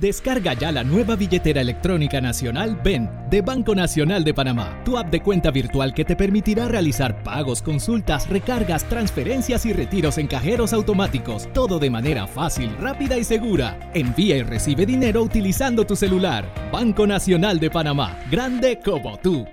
[0.00, 5.08] Descarga ya la nueva billetera electrónica nacional BEN de Banco Nacional de Panamá, tu app
[5.08, 10.74] de cuenta virtual que te permitirá realizar pagos, consultas, recargas, transferencias y retiros en cajeros
[10.74, 13.90] automáticos, todo de manera fácil, rápida y segura.
[13.94, 16.44] Envía y recibe dinero utilizando tu celular.
[16.70, 19.46] Banco Nacional de Panamá, grande como tú.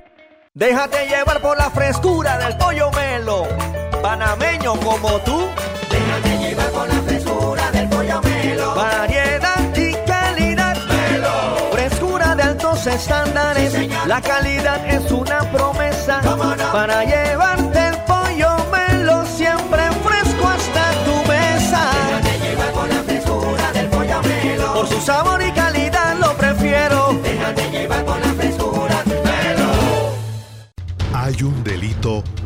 [0.54, 3.48] Déjate llevar por la frescura del pollo melo,
[4.02, 5.48] panameño como tú.
[12.84, 14.08] De altos estándares.
[14.08, 16.20] la calidad es una promesa
[16.74, 21.90] para llevarte el pollo melo siempre fresco hasta tu mesa.
[22.08, 24.74] Déjate llevar por la frescura del pollo melo.
[24.74, 27.14] Por su sabor y calidad lo prefiero.
[27.24, 30.12] Déjate llevar por la frescura melo.
[31.14, 31.64] Hay un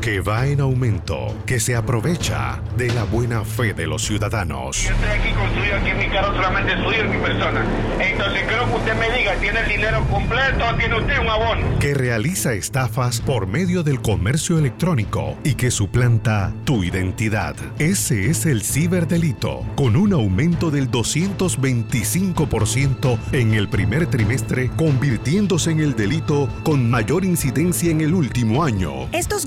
[0.02, 4.84] que va en aumento, que se aprovecha de la buena fe de los ciudadanos.
[4.84, 7.66] Yo estoy aquí construido aquí en mi carro solamente suyo y mi persona.
[8.00, 11.80] Entonces creo que usted me diga, ¿tiene el dinero completo o tiene usted un abono?
[11.80, 17.56] que realiza estafas por medio del comercio electrónico y que suplanta tu identidad.
[17.80, 25.80] Ese es el ciberdelito, con un aumento del 225% en el primer trimestre, convirtiéndose en
[25.80, 29.10] el delito con mayor incidencia en el último año.
[29.12, 29.47] Estos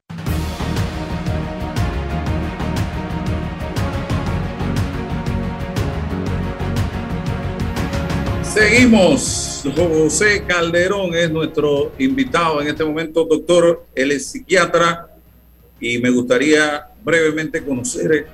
[8.53, 9.63] Seguimos.
[9.73, 13.85] José Calderón es nuestro invitado en este momento, doctor.
[13.95, 15.07] Él es psiquiatra
[15.79, 18.27] y me gustaría brevemente conocer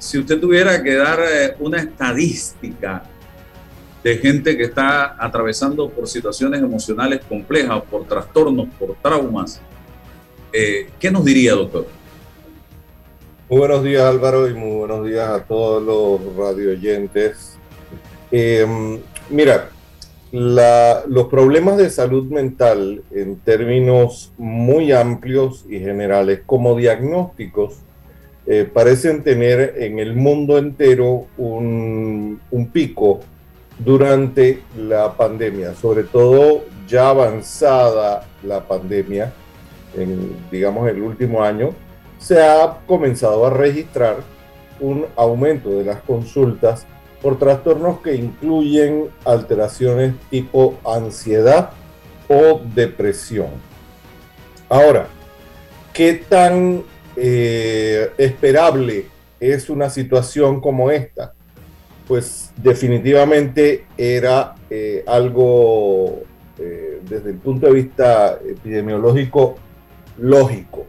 [0.00, 3.04] si usted tuviera que dar eh, una estadística
[4.02, 9.60] de gente que está atravesando por situaciones emocionales complejas, por trastornos, por traumas.
[10.52, 11.86] Eh, ¿Qué nos diría, doctor?
[13.48, 17.53] Muy buenos días Álvaro y muy buenos días a todos los radioyentes.
[18.36, 18.66] Eh,
[19.30, 19.68] mira,
[20.32, 27.74] los problemas de salud mental en términos muy amplios y generales como diagnósticos
[28.48, 33.20] eh, parecen tener en el mundo entero un, un pico
[33.78, 39.32] durante la pandemia, sobre todo ya avanzada la pandemia,
[39.96, 41.70] en digamos el último año,
[42.18, 44.16] se ha comenzado a registrar
[44.80, 46.84] un aumento de las consultas
[47.24, 51.70] por trastornos que incluyen alteraciones tipo ansiedad
[52.28, 53.48] o depresión.
[54.68, 55.06] Ahora,
[55.94, 56.82] ¿qué tan
[57.16, 59.06] eh, esperable
[59.40, 61.32] es una situación como esta?
[62.06, 66.24] Pues definitivamente era eh, algo
[66.58, 69.54] eh, desde el punto de vista epidemiológico
[70.18, 70.84] lógico.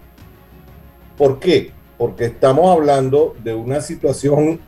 [1.18, 1.72] ¿Por qué?
[1.98, 4.60] Porque estamos hablando de una situación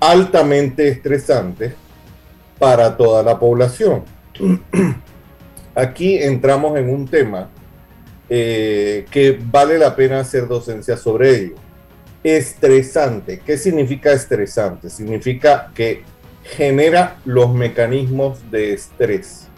[0.00, 1.74] altamente estresante
[2.58, 4.04] para toda la población.
[5.74, 7.50] Aquí entramos en un tema
[8.28, 11.54] eh, que vale la pena hacer docencia sobre ello.
[12.22, 13.40] Estresante.
[13.44, 14.88] ¿Qué significa estresante?
[14.88, 16.02] Significa que
[16.42, 19.48] genera los mecanismos de estrés.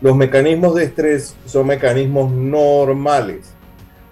[0.00, 3.52] Los mecanismos de estrés son mecanismos normales.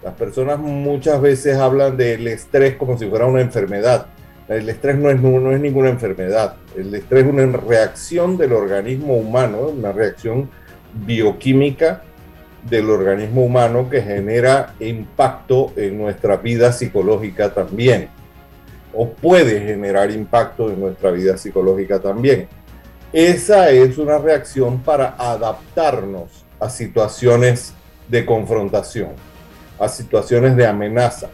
[0.03, 4.07] Las personas muchas veces hablan del estrés como si fuera una enfermedad.
[4.47, 6.57] El estrés no es, no es ninguna enfermedad.
[6.77, 10.49] El estrés es una reacción del organismo humano, una reacción
[10.93, 12.03] bioquímica
[12.69, 18.09] del organismo humano que genera impacto en nuestra vida psicológica también.
[18.93, 22.47] O puede generar impacto en nuestra vida psicológica también.
[23.11, 27.73] Esa es una reacción para adaptarnos a situaciones
[28.07, 29.09] de confrontación,
[29.79, 31.29] a situaciones de amenaza.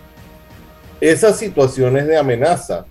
[1.00, 2.86] Esas situaciones de amenaza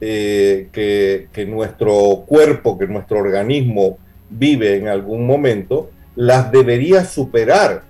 [0.00, 3.98] eh, que, nuestro cuerpo, que nuestro organismo
[4.30, 7.82] vive en algún momento, las debería superar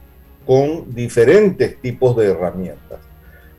[0.46, 3.00] con diferentes tipos de herramientas.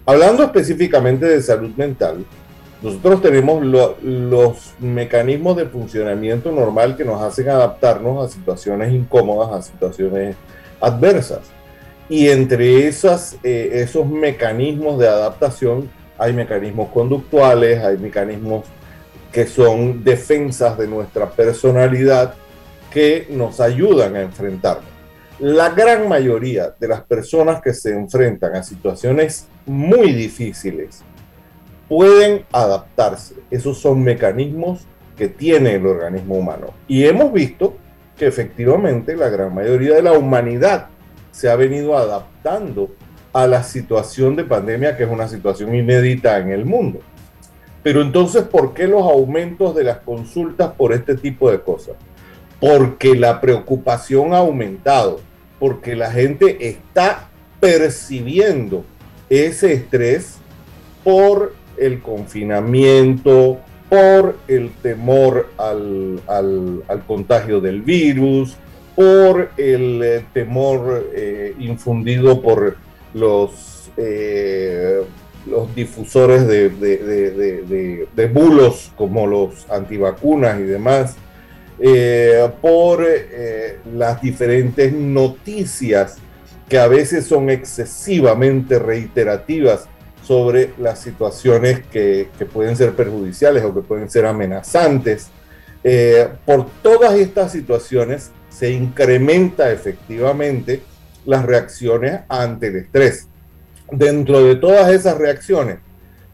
[0.05, 2.25] Hablando específicamente de salud mental,
[2.81, 9.61] nosotros tenemos los mecanismos de funcionamiento normal que nos hacen adaptarnos a situaciones incómodas, a
[9.61, 10.35] situaciones
[10.81, 11.41] adversas.
[12.07, 15.89] Y entre esas, eh, esos mecanismos de adaptación
[16.19, 18.65] hay mecanismos conductuales, hay mecanismos
[19.31, 22.33] que son defensas de nuestra personalidad
[22.91, 24.89] que nos ayudan a enfrentarnos.
[25.39, 31.01] La gran mayoría de las personas que se enfrentan a situaciones muy difíciles
[31.87, 33.35] pueden adaptarse.
[33.49, 36.73] Esos son mecanismos que tiene el organismo humano.
[36.87, 37.77] Y hemos visto
[38.17, 40.87] que efectivamente la gran mayoría de la humanidad
[41.31, 42.89] se ha venido adaptando
[43.33, 46.99] a la situación de pandemia, que es una situación inédita en el mundo.
[47.83, 51.95] Pero entonces, ¿por qué los aumentos de las consultas por este tipo de cosas?
[52.59, 55.21] Porque la preocupación ha aumentado,
[55.59, 58.83] porque la gente está percibiendo
[59.29, 60.37] ese estrés
[61.03, 63.59] por el confinamiento,
[63.89, 66.21] por el temor al,
[67.07, 68.57] contagio del virus,
[68.95, 72.75] por el temor eh, infundido por
[73.13, 75.01] los, eh,
[75.45, 81.15] los difusores de, de, bulos como los antivacunas y demás,
[82.61, 83.05] por
[83.93, 86.17] las diferentes noticias
[86.69, 89.87] que a veces son excesivamente reiterativas
[90.29, 95.29] sobre las situaciones que, pueden ser perjudiciales o que pueden ser amenazantes.
[95.83, 100.83] Eh, por todas estas situaciones se incrementa efectivamente
[101.25, 103.27] las reacciones ante el estrés.
[103.91, 105.79] Dentro de todas esas reacciones,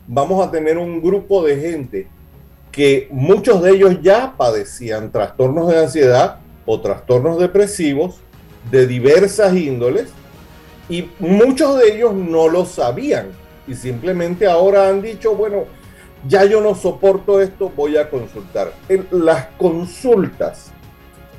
[0.07, 2.07] vamos a tener un grupo de gente
[2.71, 8.17] que muchos de ellos ya padecían trastornos de ansiedad o trastornos depresivos
[8.69, 10.09] de diversas índoles
[10.89, 13.27] y muchos de ellos no lo sabían
[13.67, 15.63] y simplemente ahora han dicho, bueno,
[16.27, 18.73] ya yo no soporto esto, voy a consultar.
[18.89, 20.71] En las consultas,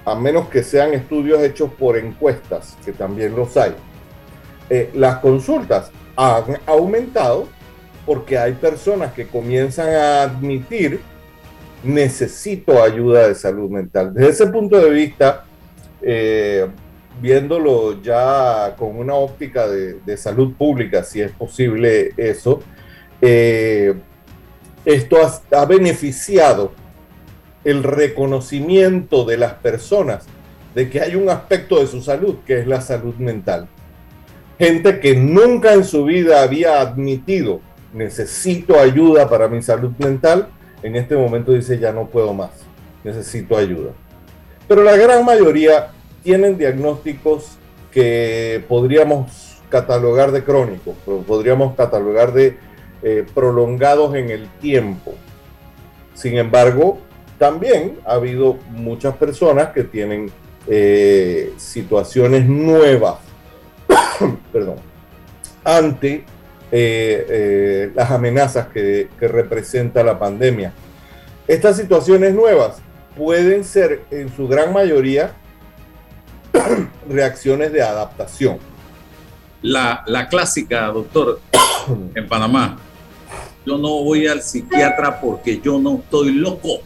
[0.06, 3.74] a menos que sean estudios hechos por encuestas, que también los hay,
[4.70, 7.48] eh, las consultas han aumentado
[8.06, 11.00] porque hay personas que comienzan a admitir
[11.82, 14.14] necesito ayuda de salud mental.
[14.14, 15.44] Desde ese punto de vista,
[16.02, 16.66] eh,
[17.20, 22.60] viéndolo ya con una óptica de, salud pública, si es posible eso,
[23.20, 23.94] eh,
[24.84, 25.16] esto
[25.52, 26.72] ha, beneficiado
[27.66, 30.24] el reconocimiento de las personas
[30.72, 33.66] de que hay un aspecto de su salud, que es la salud mental.
[34.56, 37.60] Gente que nunca en su vida había admitido,
[37.92, 40.48] necesito ayuda para mi salud mental,
[40.84, 42.52] en este momento dice, ya no puedo más,
[43.02, 43.90] necesito ayuda.
[44.68, 45.88] Pero la gran mayoría
[46.22, 47.58] tienen diagnósticos
[47.90, 50.94] que podríamos catalogar de crónicos,
[51.26, 52.58] podríamos catalogar de
[53.02, 55.14] eh, prolongados en el tiempo.
[56.14, 57.00] Sin embargo,
[57.38, 60.30] también ha habido muchas personas que tienen
[60.66, 63.18] eh, situaciones nuevas,
[64.52, 64.76] perdón,
[65.64, 66.24] ante
[66.72, 70.72] eh, las amenazas que, que representa la pandemia.
[71.46, 72.78] Estas situaciones nuevas
[73.16, 75.32] pueden ser en su gran mayoría
[77.08, 78.58] reacciones de adaptación.
[79.62, 81.40] La, clásica, doctor,
[82.14, 82.78] en Panamá,
[83.64, 86.80] yo no voy al psiquiatra porque yo no estoy loco.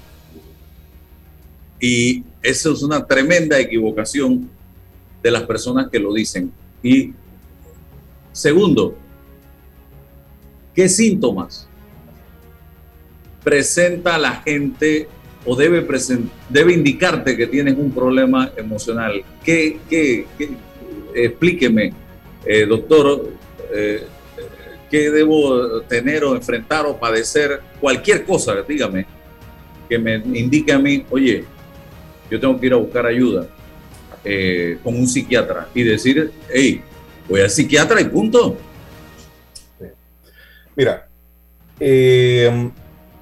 [1.81, 4.49] Y eso es una tremenda equivocación
[5.23, 6.53] de las personas que lo dicen.
[6.83, 7.13] Y
[8.33, 8.97] segundo,
[10.75, 11.67] ¿qué síntomas
[13.43, 15.09] presenta la gente
[15.45, 15.87] o debe,
[16.49, 19.23] debe indicarte que tienes un problema emocional.
[19.43, 20.27] ¿Qué, qué,
[21.15, 21.93] explíqueme,
[22.45, 23.29] eh, doctor,
[23.73, 24.05] eh,
[24.91, 29.07] qué debo tener o enfrentar o padecer, cualquier cosa, dígame,
[29.89, 31.45] que me indique a mí, oye,
[32.31, 33.47] yo tengo que ir a buscar ayuda
[34.25, 36.83] eh, con un psiquiatra y decir, hey,
[37.29, 38.57] voy al psiquiatra y punto.
[40.77, 41.09] Mira,
[41.79, 42.71] eh,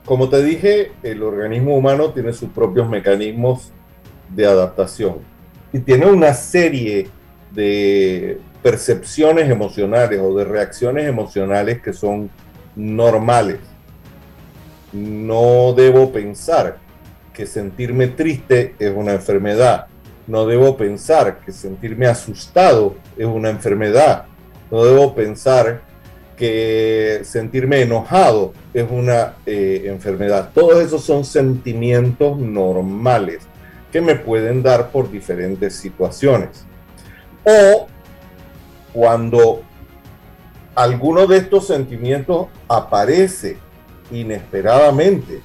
[0.04, 3.72] como te dije, el organismo humano tiene sus propios mecanismos
[4.28, 5.18] de adaptación
[5.72, 7.08] y tiene una serie
[7.52, 12.30] de percepciones emocionales o de reacciones emocionales que son
[12.74, 13.58] normales.
[14.92, 16.78] No debo pensar
[17.38, 19.86] que sentirme triste es una enfermedad.
[20.26, 24.24] No debo pensar que sentirme asustado es una enfermedad.
[24.72, 25.82] No debo pensar
[26.36, 30.50] que sentirme enojado es una eh, enfermedad.
[30.52, 33.44] Todos esos son sentimientos normales
[33.92, 36.64] que me pueden dar por diferentes situaciones.
[37.44, 37.86] O
[38.92, 39.62] cuando
[40.74, 43.58] alguno de estos sentimientos aparece
[44.10, 45.40] inesperadamente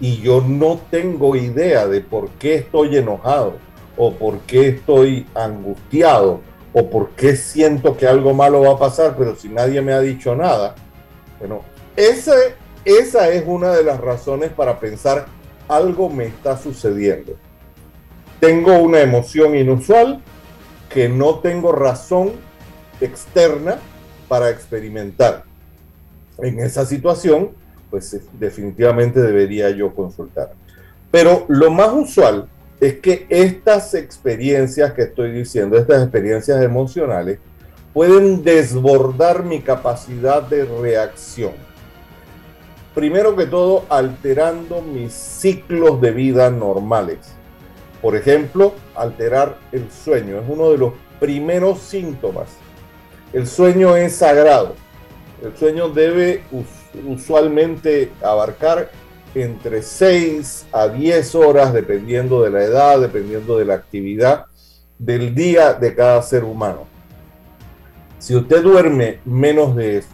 [0.00, 3.54] y yo no tengo idea de por qué estoy enojado
[3.96, 6.40] o por qué estoy angustiado
[6.72, 10.00] o por qué siento que algo malo va a pasar, pero si nadie me ha
[10.00, 10.74] dicho nada,
[11.38, 11.62] bueno,
[11.96, 12.34] esa,
[12.84, 15.26] esa es una de las razones para pensar
[15.68, 17.34] algo me está sucediendo.
[18.40, 20.22] Tengo una emoción inusual
[20.88, 22.32] que no tengo razón
[23.00, 23.78] externa
[24.28, 25.44] para experimentar.
[26.38, 27.50] En esa situación,
[27.90, 30.52] pues definitivamente debería yo consultar.
[31.10, 32.48] Pero lo más usual
[32.80, 37.38] es que estas experiencias que estoy diciendo, estas experiencias emocionales,
[37.92, 41.52] pueden desbordar mi capacidad de reacción.
[42.94, 47.18] Primero que todo, alterando mis ciclos de vida normales.
[48.00, 52.48] Por ejemplo, alterar el sueño es uno de los primeros síntomas.
[53.32, 54.74] El sueño es sagrado.
[55.42, 56.42] El sueño debe
[57.06, 58.90] usualmente abarcar
[59.34, 64.46] entre 6 a 10 horas, dependiendo de la edad, dependiendo de la actividad
[64.98, 66.86] del día de cada ser humano.
[68.18, 70.08] Si usted duerme menos de eso,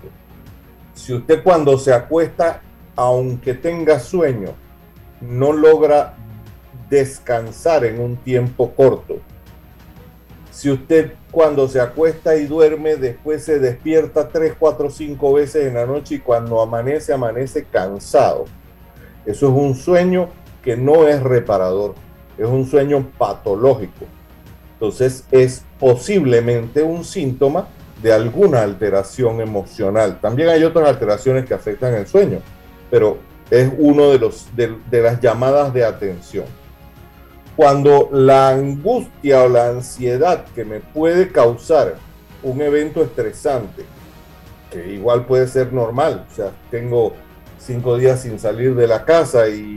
[0.94, 2.62] si usted cuando se acuesta,
[2.94, 4.54] aunque tenga sueño,
[5.20, 6.14] no logra
[6.88, 9.18] descansar en un tiempo corto,
[10.50, 15.74] si usted cuando se acuesta y duerme, después se despierta 3, 4, 5 veces en
[15.74, 18.46] la noche y cuando amanece, amanece cansado.
[19.26, 20.30] Eso es un sueño
[20.62, 21.94] que no es reparador,
[22.38, 24.06] es un sueño patológico.
[24.72, 27.68] Entonces es posiblemente un síntoma
[28.02, 30.18] de alguna alteración emocional.
[30.22, 32.38] También hay otras alteraciones que afectan el sueño,
[32.90, 33.18] pero
[33.50, 36.46] es uno de, los, de, de las llamadas de atención
[37.56, 41.94] cuando la angustia o la ansiedad que me puede causar
[42.42, 43.84] un evento estresante,
[44.70, 47.14] que igual puede ser normal, o sea, tengo
[47.58, 49.74] cinco días sin salir de la casa y,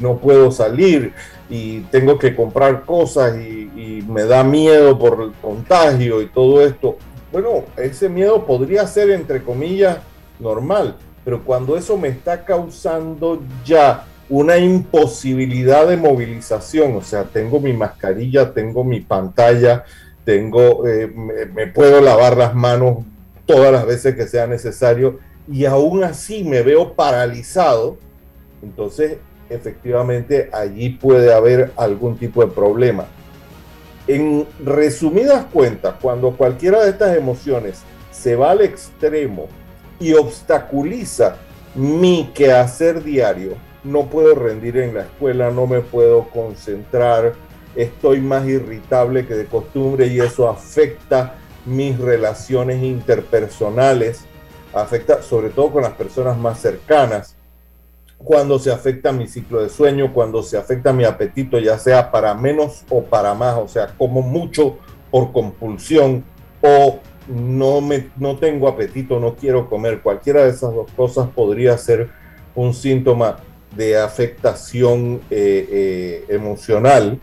[0.00, 1.12] no puedo salir
[1.50, 3.68] y tengo que comprar cosas y,
[4.08, 6.96] me da miedo por el contagio y todo esto.
[7.30, 9.98] Bueno, ese miedo podría ser entre comillas
[10.40, 17.58] normal, pero cuando eso me está causando ya una imposibilidad de movilización, o sea, tengo
[17.58, 19.84] mi mascarilla, tengo mi pantalla,
[20.24, 22.98] tengo, eh, me, puedo lavar las manos
[23.44, 25.18] todas las veces que sea necesario
[25.50, 27.98] y aún así me veo paralizado,
[28.62, 29.18] entonces
[29.48, 33.06] efectivamente allí puede haber algún tipo de problema.
[34.06, 39.48] En resumidas cuentas, cuando cualquiera de estas emociones se va al extremo
[39.98, 41.36] y obstaculiza
[41.74, 47.34] mi quehacer diario, no puedo rendir en la escuela, no me puedo concentrar,
[47.74, 51.34] estoy más irritable que de costumbre y eso afecta
[51.66, 54.24] mis relaciones interpersonales,
[54.72, 57.36] afecta sobre todo con las personas más cercanas,
[58.18, 62.34] cuando se afecta mi ciclo de sueño, cuando se afecta mi apetito, ya sea para
[62.34, 64.78] menos o para más, o sea, como mucho
[65.10, 66.24] por compulsión
[66.60, 71.78] o no, me, no tengo apetito, no quiero comer, cualquiera de esas dos cosas podría
[71.78, 72.10] ser
[72.54, 73.38] un síntoma
[73.76, 77.18] de afectación eh, eh, emocional,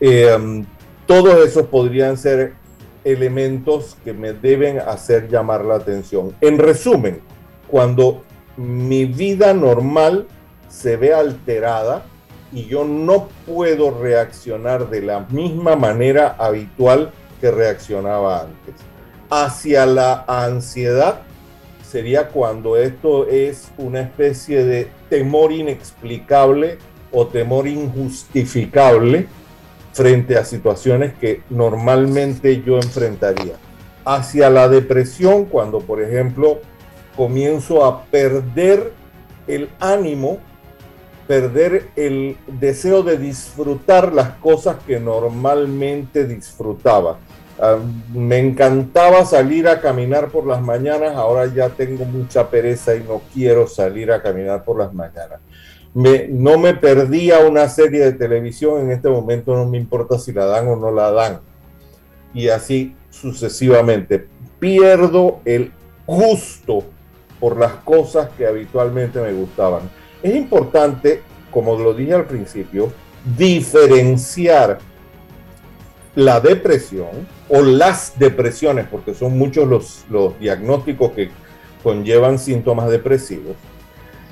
[0.00, 0.64] eh,
[1.06, 2.54] todos esos podrían ser
[3.04, 6.34] elementos que me deben hacer llamar la atención.
[6.40, 7.20] En resumen,
[7.68, 8.22] cuando
[8.56, 10.26] mi vida normal
[10.68, 12.04] se ve alterada
[12.52, 18.74] y yo no puedo reaccionar de la misma manera habitual que reaccionaba antes.
[19.30, 21.22] Hacia la ansiedad
[21.92, 26.78] sería cuando esto es una especie de temor inexplicable
[27.12, 29.26] o temor injustificable
[29.92, 33.56] frente a situaciones que normalmente yo enfrentaría.
[34.06, 36.60] Hacia la depresión, cuando por ejemplo
[37.14, 38.92] comienzo a perder
[39.46, 40.38] el ánimo,
[41.28, 47.18] perder el deseo de disfrutar las cosas que normalmente disfrutaba
[47.64, 47.78] Ah,
[48.12, 53.22] me encantaba salir a caminar por las mañanas, ahora ya tengo mucha pereza y no
[53.32, 55.38] quiero salir a caminar por las mañanas.
[55.94, 60.46] No me perdía una serie de televisión, en este momento no me importa si la
[60.46, 61.38] dan o no la dan.
[62.34, 64.26] Y así sucesivamente.
[64.58, 65.70] Pierdo el
[66.04, 66.82] gusto
[67.38, 69.82] por las cosas que habitualmente me gustaban.
[70.20, 72.92] Es importante, como lo dije al principio,
[73.38, 74.78] diferenciar
[76.14, 81.30] la depresión o las depresiones, porque son muchos los, los diagnósticos que
[81.82, 83.56] conllevan síntomas depresivos,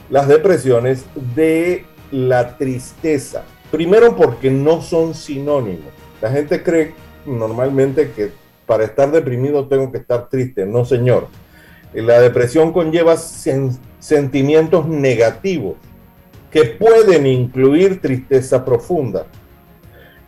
[0.09, 1.05] las depresiones
[1.35, 3.45] de la tristeza.
[3.70, 5.93] Primero porque no son sinónimos.
[6.20, 6.93] La gente cree
[7.24, 8.33] normalmente que
[8.66, 10.66] para estar deprimido tengo que estar triste.
[10.66, 11.28] No, señor.
[11.93, 15.74] La depresión conlleva sentimientos negativos
[16.51, 19.26] que pueden incluir tristeza profunda.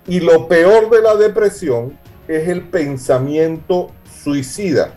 [0.07, 1.99] Y lo peor de la depresión
[2.29, 3.91] es el pensamiento
[4.23, 4.95] suicida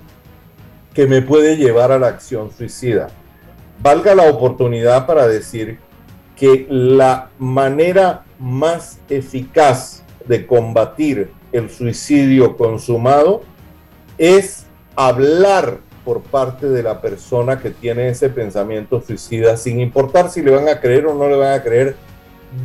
[0.93, 3.07] que me puede llevar a la acción suicida.
[3.81, 5.79] Valga la oportunidad para decir
[6.35, 13.43] que la manera más eficaz de combatir el suicidio consumado
[14.17, 20.41] es hablar por parte de la persona que tiene ese pensamiento suicida, sin importar si
[20.41, 21.95] le van a creer o no le van a creer,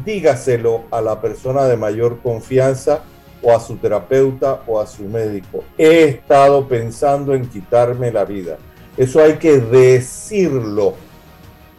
[0.04, 3.00] dígaselo a la persona de mayor confianza
[3.42, 5.64] o a su terapeuta o a su médico.
[5.78, 8.58] He estado pensando en quitarme la vida.
[8.96, 10.94] Eso hay que decirlo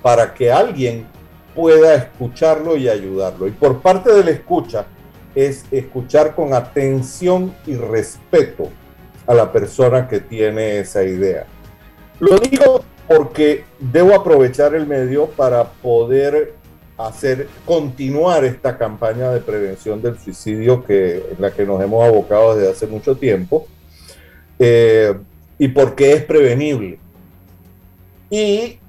[0.02, 1.06] para que alguien
[1.56, 3.48] pueda escucharlo y ayudarlo.
[3.48, 4.86] Y por parte de la escucha
[5.36, 8.70] es escuchar con atención y respeto
[9.28, 11.46] a la persona que tiene esa idea.
[12.20, 16.56] Lo digo porque debo aprovechar el medio para poder
[17.08, 22.56] hacer continuar esta campaña de prevención del suicidio que en la que nos hemos abocado
[22.56, 23.68] desde hace mucho tiempo
[24.60, 25.14] eh,
[25.58, 27.00] y porque es prevenible
[28.30, 28.80] y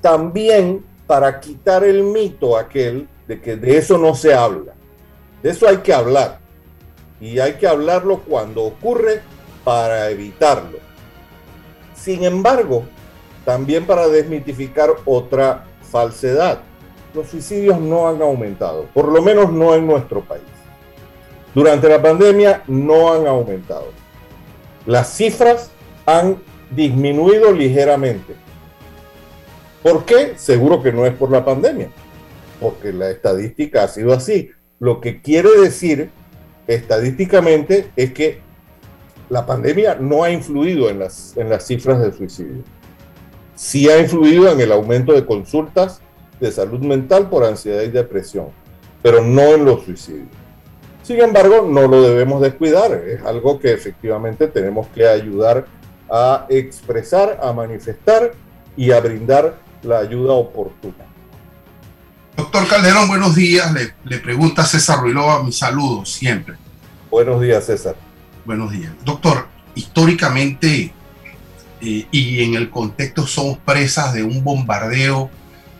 [0.00, 4.74] también para quitar el mito aquel de que de eso no se habla
[5.42, 6.38] de eso hay que hablar
[7.20, 9.22] y hay que hablarlo cuando ocurre
[9.64, 10.78] para evitarlo.
[11.94, 12.84] Sin embargo,
[13.44, 16.60] también para desmitificar otra falsedad.
[17.14, 20.42] Los suicidios no han aumentado, por lo menos no en nuestro país.
[21.54, 23.86] Durante la pandemia no han aumentado.
[24.84, 25.70] Las cifras
[26.04, 26.38] han
[26.70, 28.34] disminuido ligeramente.
[29.84, 30.34] ¿Por qué?
[30.36, 31.88] Seguro que no es por la pandemia,
[32.60, 34.50] porque la estadística ha sido así.
[34.80, 36.10] Lo que quiere decir
[36.66, 38.40] estadísticamente es que
[39.30, 42.64] la pandemia no ha influido en las, en las cifras de suicidio.
[43.54, 46.00] Sí ha influido en el aumento de consultas
[46.40, 48.48] de salud mental por ansiedad y depresión,
[49.02, 50.28] pero no en los suicidios.
[51.02, 55.66] Sin embargo, no lo debemos descuidar, es algo que efectivamente tenemos que ayudar
[56.10, 58.32] a expresar, a manifestar
[58.76, 61.04] y a brindar la ayuda oportuna.
[62.36, 63.72] Doctor Calderón, buenos días.
[63.72, 66.56] Le, le pregunta César Ruilova, mi saludo siempre.
[67.10, 67.94] Buenos días, César.
[68.44, 68.92] Buenos días.
[69.04, 70.92] Doctor, históricamente
[71.80, 75.30] eh, y en el contexto somos presas de un bombardeo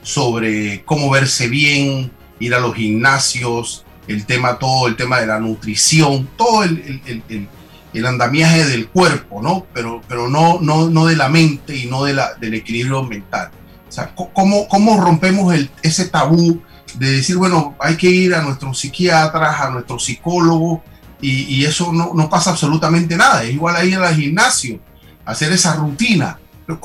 [0.04, 5.40] sobre cómo verse bien, ir a los gimnasios, el tema todo, el tema de la
[5.40, 7.48] nutrición, todo el, el,
[7.92, 9.66] el, andamiaje del cuerpo, ¿no?
[9.72, 13.50] Pero, pero no, no, no de la mente y no de la, del equilibrio mental.
[13.88, 16.60] O sea, ¿cómo, cómo rompemos ese tabú
[16.98, 20.80] de decir, bueno, hay que ir a nuestros psiquiatras, a nuestros psicólogos,
[21.20, 23.44] y, eso no, pasa absolutamente nada.
[23.44, 24.78] Es igual a ir al gimnasio,
[25.24, 26.38] hacer esa rutina.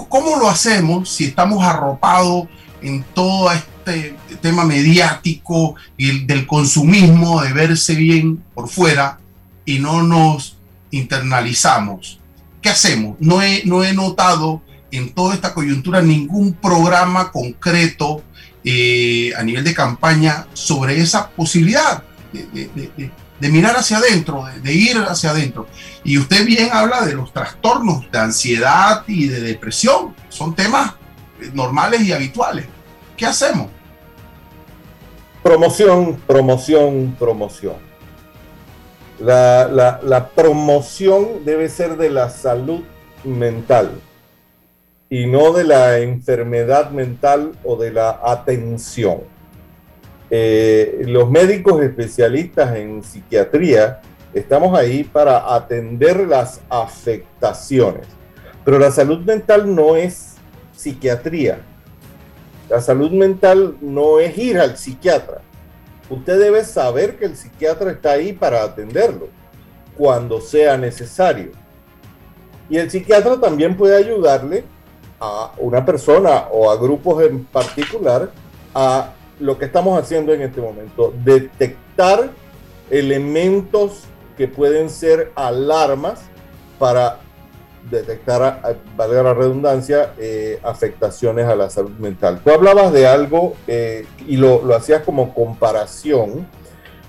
[0.09, 2.47] ¿cómo lo hacemos si estamos arropados
[2.81, 9.19] en todo este tema mediático y del consumismo, de verse bien por fuera
[9.65, 10.57] y no nos
[10.91, 12.19] internalizamos?
[12.61, 13.17] ¿Qué hacemos?
[13.19, 14.61] No he, no he notado
[14.91, 18.23] en toda esta coyuntura ningún programa concreto
[18.63, 22.03] eh, a nivel de campaña sobre esa posibilidad
[22.33, 25.67] de, de mirar hacia adentro, de, ir hacia adentro.
[26.03, 30.15] Y usted bien habla de los trastornos de ansiedad y de depresión.
[30.29, 30.93] Son temas
[31.53, 32.65] normales y habituales.
[33.17, 33.67] ¿Qué hacemos?
[35.43, 37.75] Promoción, promoción, promoción.
[39.19, 42.81] La, la promoción debe ser de la salud
[43.23, 43.91] mental
[45.09, 49.23] y no de la enfermedad mental o de la atención
[50.31, 53.99] eh, los médicos especialistas en psiquiatría
[54.31, 58.05] estamos ahí para atender las afectaciones,
[58.63, 60.28] pero la salud mental no es
[60.79, 61.59] psiquiatría.
[62.69, 65.41] La salud mental no es ir al psiquiatra.
[66.09, 69.27] Usted debe saber que el psiquiatra está ahí para atenderlo
[69.97, 71.51] cuando sea necesario.
[72.69, 74.63] Y el psiquiatra también puede ayudarle
[75.19, 78.31] a una persona o a grupos en particular
[78.73, 82.29] a lo que estamos haciendo en este momento, detectar
[82.89, 84.03] elementos
[84.37, 86.21] que pueden ser alarmas
[86.77, 87.19] para
[87.89, 88.61] detectar,
[88.95, 92.41] valga la redundancia, eh, afectaciones a la salud mental.
[92.43, 96.47] Tú hablabas de algo eh, y lo, lo, hacías como comparación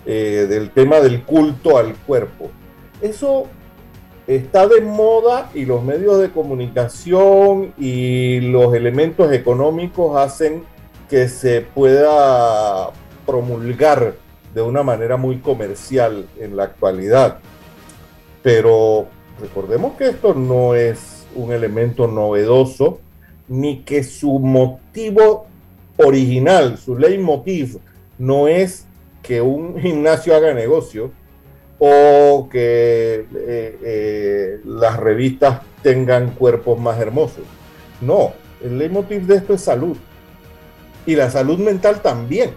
[0.07, 2.51] eh, del tema del culto al cuerpo.
[3.01, 3.47] Eso
[4.27, 10.65] está de moda y los medios de comunicación y los elementos económicos hacen
[11.09, 12.91] que se pueda
[13.27, 14.15] promulgar
[14.55, 17.39] de una manera muy comercial en la actualidad.
[18.43, 19.09] Pero
[19.41, 23.01] recordemos que esto no es un elemento novedoso,
[23.49, 25.47] ni que su motivo
[25.97, 27.79] original, su leitmotiv,
[28.19, 28.87] no es
[29.23, 31.11] que un gimnasio haga negocio
[31.79, 37.45] o que eh, eh, las revistas tengan cuerpos más hermosos.
[38.01, 38.33] No,
[38.63, 39.97] el leitmotiv de esto es salud.
[41.07, 42.51] Y la salud mental también.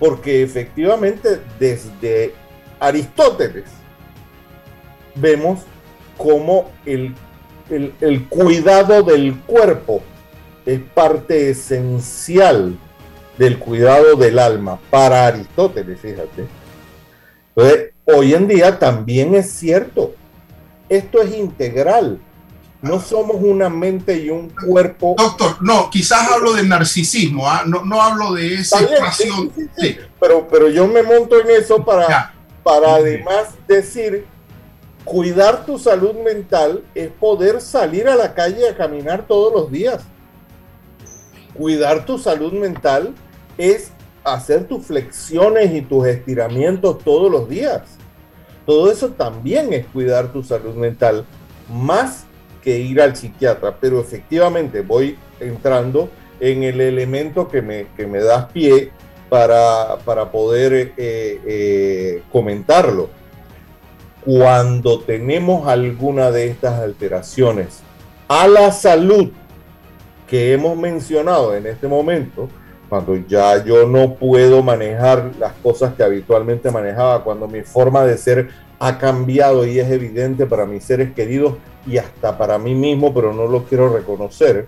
[0.00, 2.34] Porque efectivamente desde
[2.80, 3.66] Aristóteles
[5.14, 5.60] vemos
[6.16, 7.14] cómo el,
[7.70, 10.02] el cuidado del cuerpo
[10.66, 12.76] es parte esencial
[13.38, 16.46] del cuidado del alma para Aristóteles, fíjate.
[17.54, 20.14] Entonces, hoy en día también es cierto.
[20.88, 22.18] Esto es integral.
[22.82, 25.14] No somos una mente y un cuerpo.
[25.16, 27.62] Doctor, no, quizás hablo del narcisismo, ¿ah?
[27.64, 29.52] no, no hablo de esa expresión.
[29.78, 32.34] Sí, Pero, pero yo me monto en eso para,
[32.64, 34.26] para además decir,
[35.04, 40.02] cuidar tu salud mental es poder salir a la calle a caminar todos los días.
[41.54, 43.14] Cuidar tu salud mental
[43.58, 43.92] es
[44.24, 47.82] hacer tus flexiones y tus estiramientos todos los días.
[48.64, 51.26] Todo eso también es cuidar tu salud mental,
[51.68, 52.24] más
[52.62, 58.20] que ir al psiquiatra, pero efectivamente voy entrando en el elemento que me, que me
[58.20, 58.90] das pie
[59.28, 63.10] para, para poder eh, eh, comentarlo.
[64.24, 67.82] Cuando tenemos alguna de estas alteraciones
[68.28, 69.30] a la salud
[70.28, 72.48] que hemos mencionado en este momento,
[72.88, 78.16] cuando ya yo no puedo manejar las cosas que habitualmente manejaba, cuando mi forma de
[78.16, 81.54] ser ha cambiado y es evidente para mis seres queridos
[81.86, 84.66] y hasta para mí mismo, pero no lo quiero reconocer,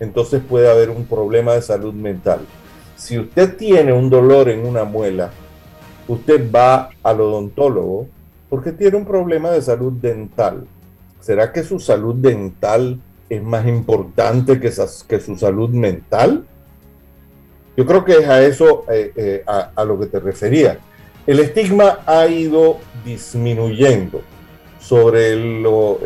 [0.00, 2.40] entonces puede haber un problema de salud mental.
[2.96, 5.30] Si usted tiene un dolor en una muela,
[6.08, 8.06] usted va al odontólogo
[8.54, 10.64] porque tiene un problema de salud dental.
[11.18, 14.70] ¿Será que su salud dental es más importante que,
[15.08, 16.46] que su salud mental?
[17.76, 20.78] Yo creo que es a eso eh, eh, a, lo que te refería.
[21.26, 24.22] El estigma ha ido disminuyendo
[24.78, 25.34] sobre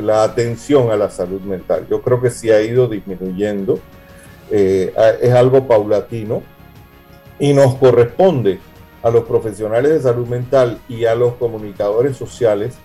[0.01, 1.87] la atención a la salud mental.
[1.91, 3.79] Yo creo que sí ha ido disminuyendo.
[4.51, 6.43] Eh, es algo paulatino
[7.39, 8.59] y nos corresponde
[9.09, 12.79] a los profesionales de salud mental y a los comunicadores sociales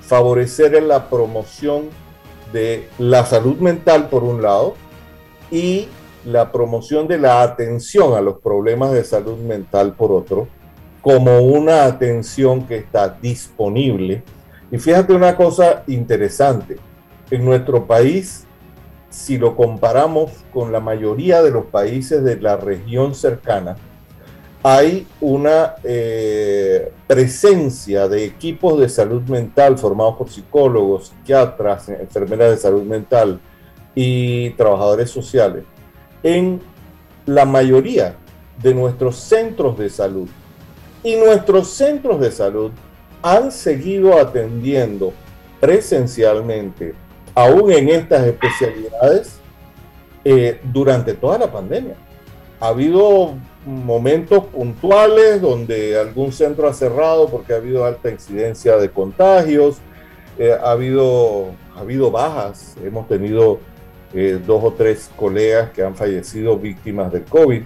[0.00, 1.84] favorecer la promoción
[2.52, 4.74] de la salud mental por un lado
[5.50, 5.88] y
[6.24, 10.48] la promoción de la atención a los problemas de salud mental por otro,
[11.02, 14.22] como una atención que está disponible.
[14.70, 16.78] Y fíjate una cosa interesante,
[17.30, 18.46] en nuestro país,
[19.10, 23.76] si lo comparamos con la mayoría de los países de la región cercana,
[24.66, 32.56] hay una eh, presencia de equipos de salud mental formados por psicólogos, psiquiatras, enfermeras de
[32.56, 33.40] salud mental
[33.94, 35.64] y trabajadores sociales
[36.22, 36.62] en
[37.26, 38.16] la mayoría
[38.62, 40.28] de nuestros centros de salud.
[41.02, 42.70] Y nuestros centros de salud
[43.20, 45.12] han seguido atendiendo
[45.60, 46.94] presencialmente,
[47.34, 49.36] aún en estas especialidades,
[50.24, 51.96] eh, durante toda la pandemia.
[52.60, 53.34] Ha habido
[53.64, 59.78] momentos puntuales donde algún centro ha cerrado porque ha habido alta incidencia de contagios,
[60.38, 63.60] eh, ha, habido, ha habido bajas, hemos tenido
[64.12, 67.62] eh, dos o tres colegas que han fallecido víctimas del COVID.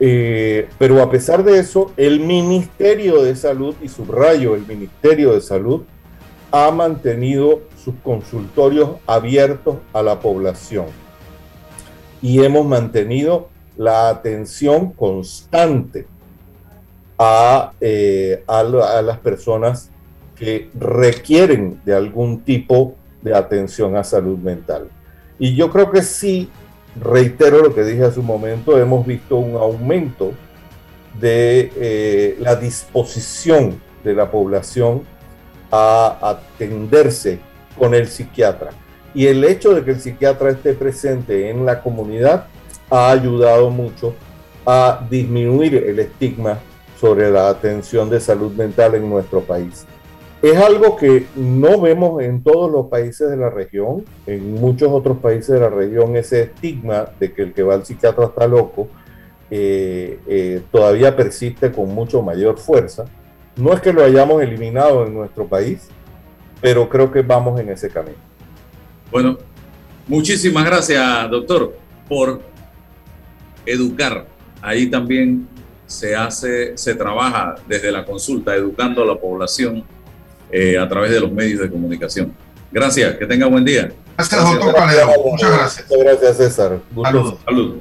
[0.00, 5.40] Eh, pero a pesar de eso, el Ministerio de Salud, y subrayo, el Ministerio de
[5.40, 5.82] Salud,
[6.52, 10.86] ha mantenido sus consultorios abiertos a la población.
[12.22, 13.48] Y hemos mantenido
[13.78, 16.06] la atención constante
[17.16, 19.90] a, eh, a las personas
[20.36, 24.88] que requieren de algún tipo de atención a salud mental.
[25.38, 26.50] Y yo creo que sí,
[27.00, 30.32] reitero lo que dije hace un momento, hemos visto un aumento
[31.20, 35.02] de eh, la disposición de la población
[35.70, 37.38] a atenderse
[37.78, 38.70] con el psiquiatra.
[39.14, 42.46] Y el hecho de que el psiquiatra esté presente en la comunidad
[42.90, 44.14] ha ayudado mucho
[44.66, 46.58] a disminuir el estigma
[47.00, 49.86] sobre la atención de salud mental en nuestro país.
[50.40, 54.04] Es algo que no vemos en todos los países de la región.
[54.26, 57.84] En muchos otros países de la región ese estigma de que el que va al
[57.84, 58.88] psiquiatra está loco
[59.50, 63.06] eh, eh, todavía persiste con mucho mayor fuerza.
[63.56, 65.88] No es que lo hayamos eliminado en nuestro país,
[66.60, 68.18] pero creo que vamos en ese camino.
[69.10, 69.38] Bueno,
[70.06, 71.74] muchísimas gracias, doctor,
[72.08, 72.40] por
[73.66, 74.26] educar.
[74.60, 75.46] Ahí también
[75.86, 79.84] se hace, se trabaja desde la consulta, educando a la población
[80.50, 82.32] eh, a través de los medios de comunicación.
[82.70, 83.90] Gracias, que tenga buen día.
[84.16, 85.10] Gracias, doctor Calero.
[85.24, 85.86] Muchas gracias.
[85.88, 86.80] Muchas gracias, César.
[87.02, 87.34] Saludos.
[87.44, 87.76] Salud.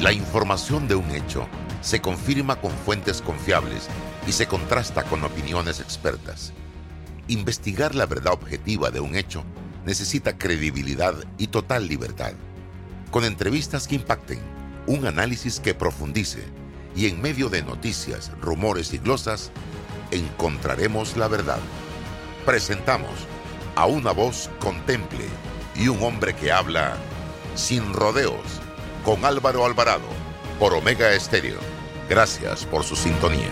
[0.00, 1.46] La información de un hecho
[1.80, 3.88] se confirma con fuentes confiables
[4.26, 6.52] y se contrasta con opiniones expertas.
[7.26, 9.42] Investigar la verdad objetiva de un hecho
[9.84, 12.32] necesita credibilidad y total libertad.
[13.10, 14.40] Con entrevistas que impacten,
[14.86, 16.44] un análisis que profundice
[16.94, 19.50] y en medio de noticias, rumores y glosas,
[20.10, 21.60] encontraremos la verdad.
[22.44, 23.10] Presentamos
[23.76, 25.24] a una voz contemple
[25.74, 26.96] y un hombre que habla
[27.54, 28.60] sin rodeos
[29.04, 30.08] con Álvaro Alvarado
[30.58, 31.58] por Omega Estéreo.
[32.08, 33.50] Gracias por su sintonía.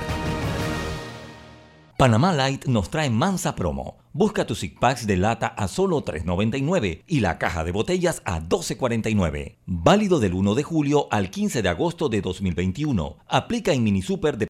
[1.97, 3.97] Panamá Light nos trae mansa promo.
[4.19, 8.41] Busca tus six packs de lata a solo $3.99 y la caja de botellas a
[8.41, 9.59] $12.49.
[9.67, 13.19] Válido del 1 de julio al 15 de agosto de 2021.
[13.29, 14.45] Aplica en Mini Super de